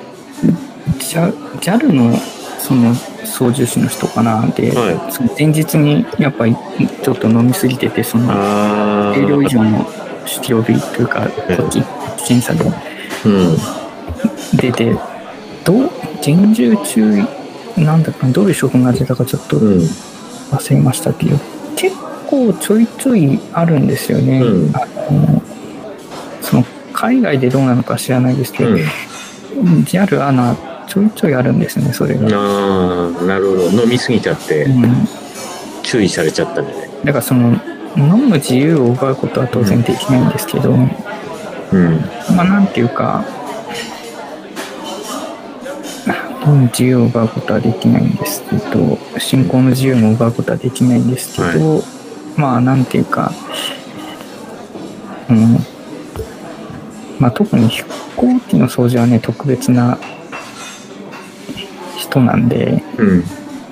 [1.00, 2.18] JAL の
[2.60, 2.94] その
[3.26, 5.12] 操縦士の人かなで、はい。
[5.12, 6.56] その前日にやっぱり
[7.04, 9.86] ちょっと飲みすぎててそのあ軽量以あ上の
[10.26, 11.84] 酒気帯びというかこっち
[12.28, 12.72] 検査で。
[13.26, 13.58] うん。
[14.58, 14.96] 出て
[15.64, 15.90] どう
[16.22, 17.26] 厳重注意
[17.78, 19.82] なんだかどういう処分が出たかちょっとうん。
[20.52, 21.38] 忘れましたけど
[21.76, 21.96] 結
[22.28, 24.76] 構ちょいちょいあるんですよね、うん。
[24.76, 25.42] あの
[26.42, 28.78] その海外でどうなのか知らないですけど、うん。
[29.84, 30.56] JAL アナ
[30.94, 33.84] ちょいちょいあるんですねそれが、ああなるほど。
[33.84, 35.08] 飲みすぎちゃってうん、
[35.82, 36.88] 注意されちゃったね。
[37.04, 37.60] だからその
[37.98, 40.88] 飲む自由を奪うことは当然できないんですけど、うん。
[42.36, 43.26] まあなんていうか
[46.46, 51.82] 飲む自由を奪うことはできないんですけど信仰の自由も奪うことはできないんですけど、
[52.38, 53.32] まあなんていうか
[55.28, 55.58] うん。
[57.18, 57.84] まあ特に飛
[58.16, 59.98] 行機の掃除はね特別な
[62.14, 63.24] 人なんでうん。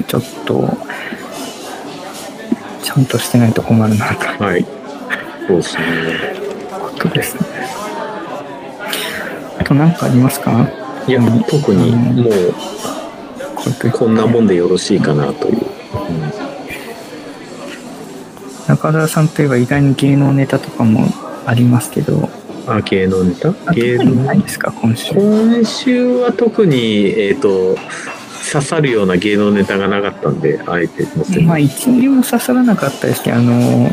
[0.08, 0.68] ちょっと
[2.82, 4.44] ちゃんとしてないと困るなと。
[4.44, 4.66] はい。
[5.48, 5.84] そうですね。
[6.82, 7.42] ことですね。
[9.60, 10.68] あと何かありますか？
[11.08, 11.44] いやうん。
[11.44, 12.54] 特にもう
[13.94, 15.58] こんなもんでよろしいかなという、
[18.68, 21.06] 中澤さんといえば意外に芸能ネタとかも
[21.46, 22.28] ありますけど。
[22.68, 23.50] あ芸能ネタ？
[23.68, 24.24] あ芸能？
[24.24, 25.14] ないですか今週？
[25.14, 27.78] 今週は特に、えー、と
[28.52, 33.90] 刺さるような芸能ネタがなかったんであえて載せまあま一ミリも刺さらなかったですけどあの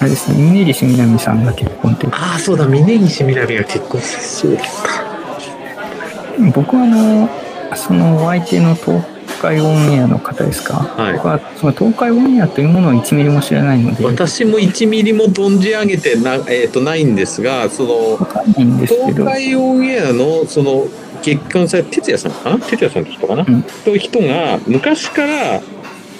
[0.00, 2.12] あれですね峯岸みなみさんが結婚という。
[2.14, 6.52] ああそうだ峯岸みなみが結婚そうだった。
[6.52, 7.28] 僕はあの
[7.76, 11.14] そのお相手のトー海オンエアの方ですか、はい。
[11.14, 18.18] 僕はその東海オンエアというものを1ミリも知らないので、わ私も1ミリも存じ上げてな、えー、とないんですがその
[18.56, 20.86] 東ど、海オンエアのその
[21.22, 22.58] 結婚され哲也さんかな？
[22.58, 23.62] 哲也さんって人かな、うん。
[23.62, 25.62] という人が昔から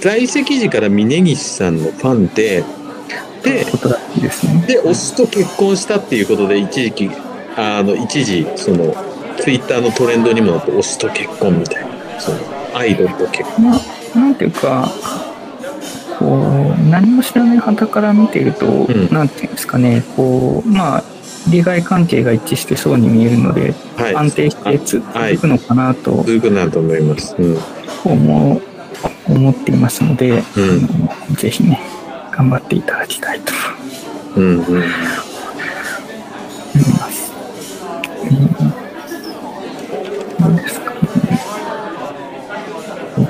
[0.01, 2.65] 在籍時から峯岸さんのファンで
[3.43, 3.65] で
[4.21, 4.65] ですね。
[4.67, 7.11] で推しと結婚したっていうことで一時期
[7.57, 8.95] あの一時その
[9.39, 12.39] ツイッターのトレンドにもなって推しと結婚みたいなその
[12.75, 13.65] アイドルと結婚。
[13.65, 14.91] まあ、なんていうか、
[16.19, 19.09] こう、何も知らない旗から見ていると、ん。
[19.13, 21.05] なんていうんですかね、こう、まあ、
[21.49, 24.17] 利害関係が一致してそうに見えるので、はい。
[24.17, 25.03] 安定して続
[25.41, 26.39] くのかなとそうい。
[26.39, 27.35] うことだと思います。
[27.39, 27.59] うん。
[28.05, 28.63] 思う
[29.29, 31.35] 思っていますので、うん。
[31.37, 31.81] ぜひね、
[32.31, 33.53] 頑張っていただきたいと。
[34.35, 34.65] 思いま
[37.11, 37.33] す。
[38.25, 38.53] うん。
[40.41, 40.97] どうですかね。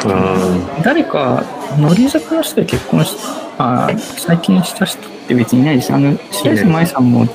[0.04, 1.44] あ誰か、
[1.78, 3.16] 乗り坂の人で結婚し、
[3.58, 5.92] あ最近した人って別にいないです。
[5.92, 7.26] あの、白石麻衣さんも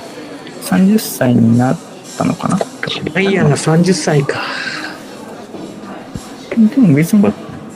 [0.69, 1.77] 30歳になっ
[2.17, 2.57] たのかな？
[2.57, 2.59] あ
[3.13, 4.41] マイヤーが30歳か。
[6.49, 7.23] でも別に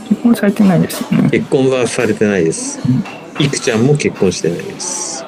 [0.10, 1.30] 結婚されてないですよね。
[1.30, 2.80] 結婚はされてないです。
[2.88, 3.46] うん。
[3.46, 5.24] いくちゃんも結婚してないです、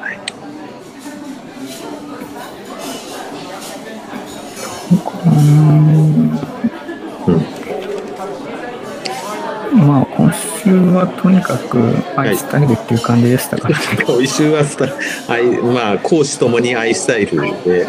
[11.06, 11.80] はとにかく
[12.18, 14.88] 愛したいっていう感じでしたから、今週はスタ
[15.32, 17.88] アイまあ講師ともにアイスタイルで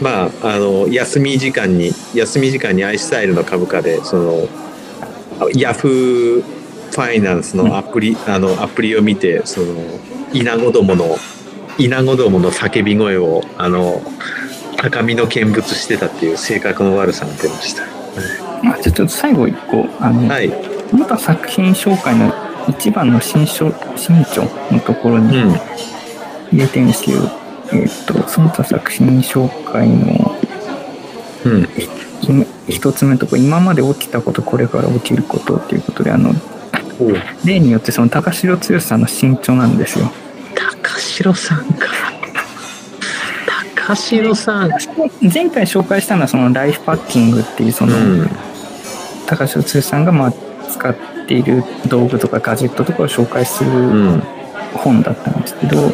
[0.00, 4.48] まああの休み時間に休み時間にアイスタイルの株価でその
[5.54, 9.66] ヤフーファイナンスのアプリ、あのアプリを見てその
[10.32, 11.16] イナゴどもの
[11.78, 14.02] イナゴどもの叫び声をあの
[14.76, 17.82] 高みの見物してたっていう性格の悪さが出ました。
[18.62, 20.48] まあ、ちょっと最後一個あの、はい、
[20.92, 22.32] また作品紹介の
[22.68, 25.60] 一番の新書新著のところにうん、入
[26.52, 27.18] れてるんですけど、
[27.72, 30.36] えっとその他作品紹介の
[31.44, 36.32] うん、い一つ目のところ今まで起きたことこれから起きることっていうことであの
[37.44, 40.10] 例によってその高城剛さんの新著なんですよ。
[40.82, 41.86] 高城さんか。
[43.76, 44.70] 高城さん。
[45.32, 48.28] 前回紹介したのはそのライフパッキングっていうその、うん、
[49.26, 50.32] 高城剛さんがまあ
[50.68, 50.96] 使っ
[51.26, 54.22] ている道具とかガジェットとかを紹介するうん、
[54.74, 55.92] 本だったんですけど、うん、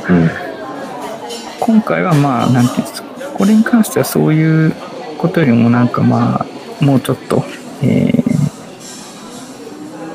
[1.60, 4.74] 今回はまあなんていうんですかこれに関してはそういう
[5.18, 6.46] ことよりもなんかま
[6.80, 7.44] あもうちょっと、
[7.82, 8.24] えー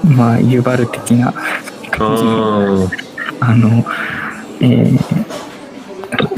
[0.04, 1.34] まあユバル的な
[1.92, 2.88] 感じの
[3.42, 3.86] ああの、
[4.62, 5.30] えー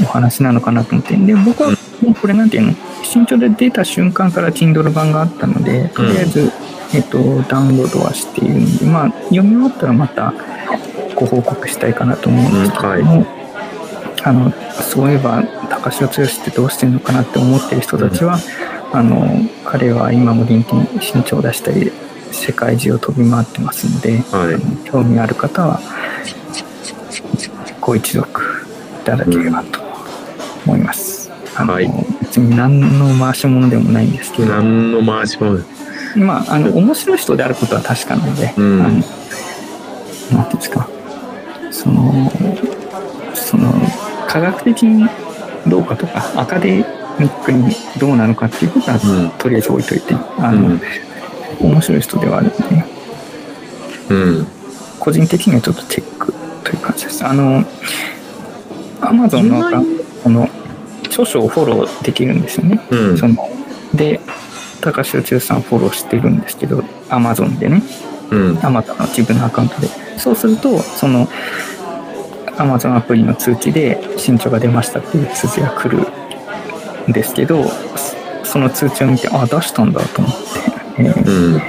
[0.02, 1.16] お話なのかなと思って。
[1.16, 6.52] で僕はもうこれなんていうの新潮で出た瞬間から Kindle 版があったのでとりあえず、
[6.94, 10.34] えっとダウンロードはしているのでまあ読み終わったらまた
[11.14, 13.26] ご報告したいかなと思うんですけども、
[14.24, 18.38] あのそういえば高城剛ってどうしてるのかなって思ってる人たちは、
[18.92, 19.26] あの
[19.64, 21.92] 彼は今も元気に新潮を出したり
[22.30, 25.80] 世界中を飛び回ってますので、はいあの興味ある方は
[27.80, 28.44] ご一読
[29.00, 29.80] いただければと
[30.66, 31.30] 思います。
[31.56, 31.88] あのはい
[32.20, 35.58] 別に何の回し物でもないんですけど、何の回しも。
[36.16, 38.82] まあ、あの面白い人であることは確かなので、うん。
[38.82, 39.10] あのなんてい
[40.34, 40.88] うんですか。
[41.70, 42.30] その
[43.34, 43.72] その
[44.28, 45.08] 科学的に
[45.66, 46.84] どうかとかアカデ
[47.18, 49.30] ミックにどうなのかっていうことは、うん。
[49.38, 50.80] とりあえず置いといてあの、うん。
[51.60, 52.84] 面白い人ではあるので。
[54.10, 54.46] うん。
[54.98, 57.24] 個人的にはちょっとチェックという感じです。
[57.26, 57.64] あの
[59.00, 59.60] アマゾンの
[60.22, 60.48] この
[61.06, 63.18] 著書をフォローできるんですよね、うん。
[63.18, 63.36] その
[63.94, 64.20] で
[64.82, 67.82] 高城剛さんフォローしてるんですけどアマゾンでね
[68.30, 68.56] うん。
[68.58, 71.26] Amazon の自分のアカウントでそうするとその
[72.56, 76.06] Amazon アプリの通知で新著が出ましたっていう通知が来る
[77.08, 80.38] んですけどそその通知を見てあ出したんだと思って、
[80.98, 81.62] えーうん。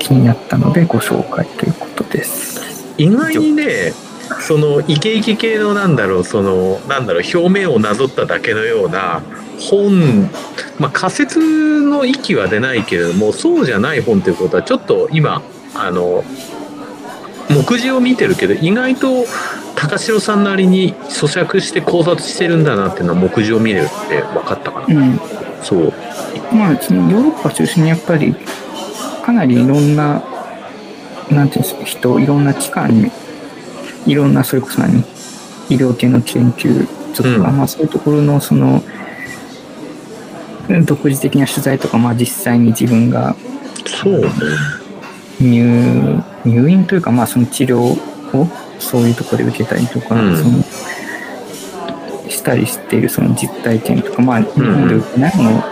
[0.00, 2.54] 気になったのでご紹介ということです
[2.98, 3.92] 意外にね、
[4.40, 9.22] そのイケイケ系のなんだろう、その、なんだろう、表面をなぞっただけのような
[9.58, 10.30] 本、
[10.78, 15.42] まあ仮説の域は出ないけれども、そうじゃない本ということは、ちょっと今、
[15.74, 16.24] あの、
[17.50, 19.24] 目次を見てるけど、意外と
[19.74, 24.86] 高城さんなりに咀嚼して考察してるんだなっていうのは目次を見れるって分かったかな。
[24.88, 25.20] うん
[25.62, 25.92] そう。
[26.52, 28.34] まあそのヨーロッパ中心にやっぱり
[29.24, 30.22] かなりいろんな
[31.30, 33.10] なんていうんですか人いろんな機関に
[34.06, 35.00] いろんなそれこそ何
[35.70, 38.82] 医療系の研究所とか、うんまあそういうところのその
[40.84, 43.36] 独自的な取材とか、まあ、実際に自分が
[43.86, 44.30] そうね。
[45.40, 47.98] 見入入院というか、まあ、その治療を
[48.78, 50.64] そういうところで受けたりとか、うんその
[52.26, 55.62] したりしているその実体験とか、まあ、日本で売ってないものを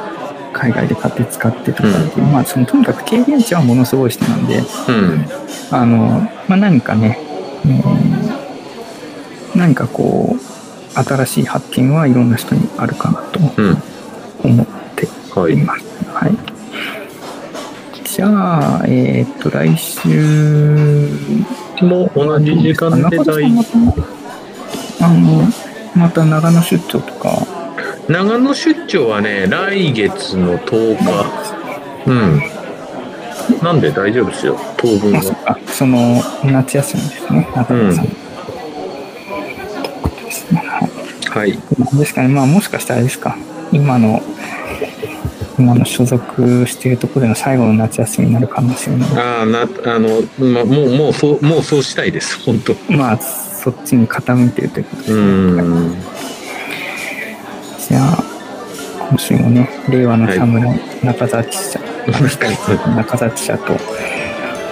[0.52, 4.60] 海外で買って使ってとかっていう、まあ、そのとにかく経験値はものすごい人なんで、う
[4.92, 5.26] ん。
[5.70, 7.18] あのまあ、何かね、
[7.64, 13.82] うん何かこう新しい発見はいろんな人にあるかなとうん。
[14.44, 14.81] 思っては
[15.48, 15.56] いい。
[15.56, 15.84] ます。
[16.12, 16.36] はい。
[18.04, 21.08] じゃあ、えーっと、来週、
[21.82, 25.48] も同じ時間で中田さ第んまた、あの、
[25.96, 27.46] また長野出張とか、
[28.08, 31.52] 長野出張はね、来月の10日。
[32.06, 32.42] うん。
[33.62, 35.22] なんで大丈夫ですよ、当分は。
[35.34, 38.04] か、その、夏休みですね、中田さん。
[38.04, 38.22] うん
[41.32, 41.58] はい
[41.94, 43.38] ですかね、まあもしかしたらですか、
[43.72, 44.20] 今の、
[45.58, 49.66] 今の所属しているところでの最後の夏休みになる可能性も、ああ、な、あ
[49.98, 55.16] の、ま、もう、もう、そう、もうそうしたいです、本当まあそっちに傾いているということですう
[55.56, 55.62] ね。
[55.62, 55.94] ん。
[57.88, 58.24] じゃあ、
[59.10, 61.80] 今週もね、令和の侍、中澤記者、
[62.96, 63.76] 中澤記者と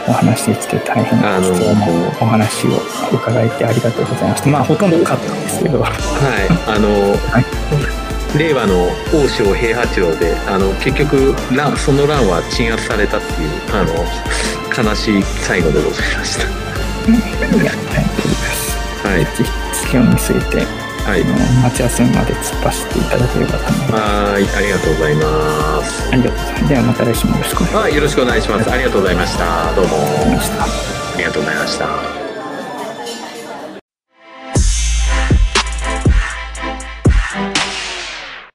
[0.09, 1.25] お話できて大変貴
[1.63, 1.87] 重な
[2.21, 2.71] お話を
[3.13, 4.49] 伺えてありがとうございました。
[4.49, 5.93] まあほとんどカットですけど、はい。
[6.67, 6.89] あの、
[7.31, 7.41] は
[7.97, 8.00] い
[8.37, 13.93] 令和の王将平八郎で、あの、結局、乱その乱は鎮圧されたっていう、あの、
[14.89, 16.39] 悲しい最後でございまし。
[16.39, 16.45] た。
[19.09, 19.21] はい。
[19.21, 20.67] ぜひ月を見据えて、
[21.05, 21.25] はい。
[21.63, 23.93] 夏休みまで突っ走っていただければと思います。
[23.93, 23.99] は
[24.39, 24.47] い。
[24.57, 26.09] ありがとうございます。
[26.13, 26.69] ありがとうございます。
[26.69, 27.95] ではまた来週もよろしくお願いしはい。
[27.97, 28.71] よろしくお願いします。
[28.71, 29.73] ありがとうございました。
[29.75, 29.97] どうも。
[29.97, 29.99] あ
[31.19, 32.20] りがとうございました。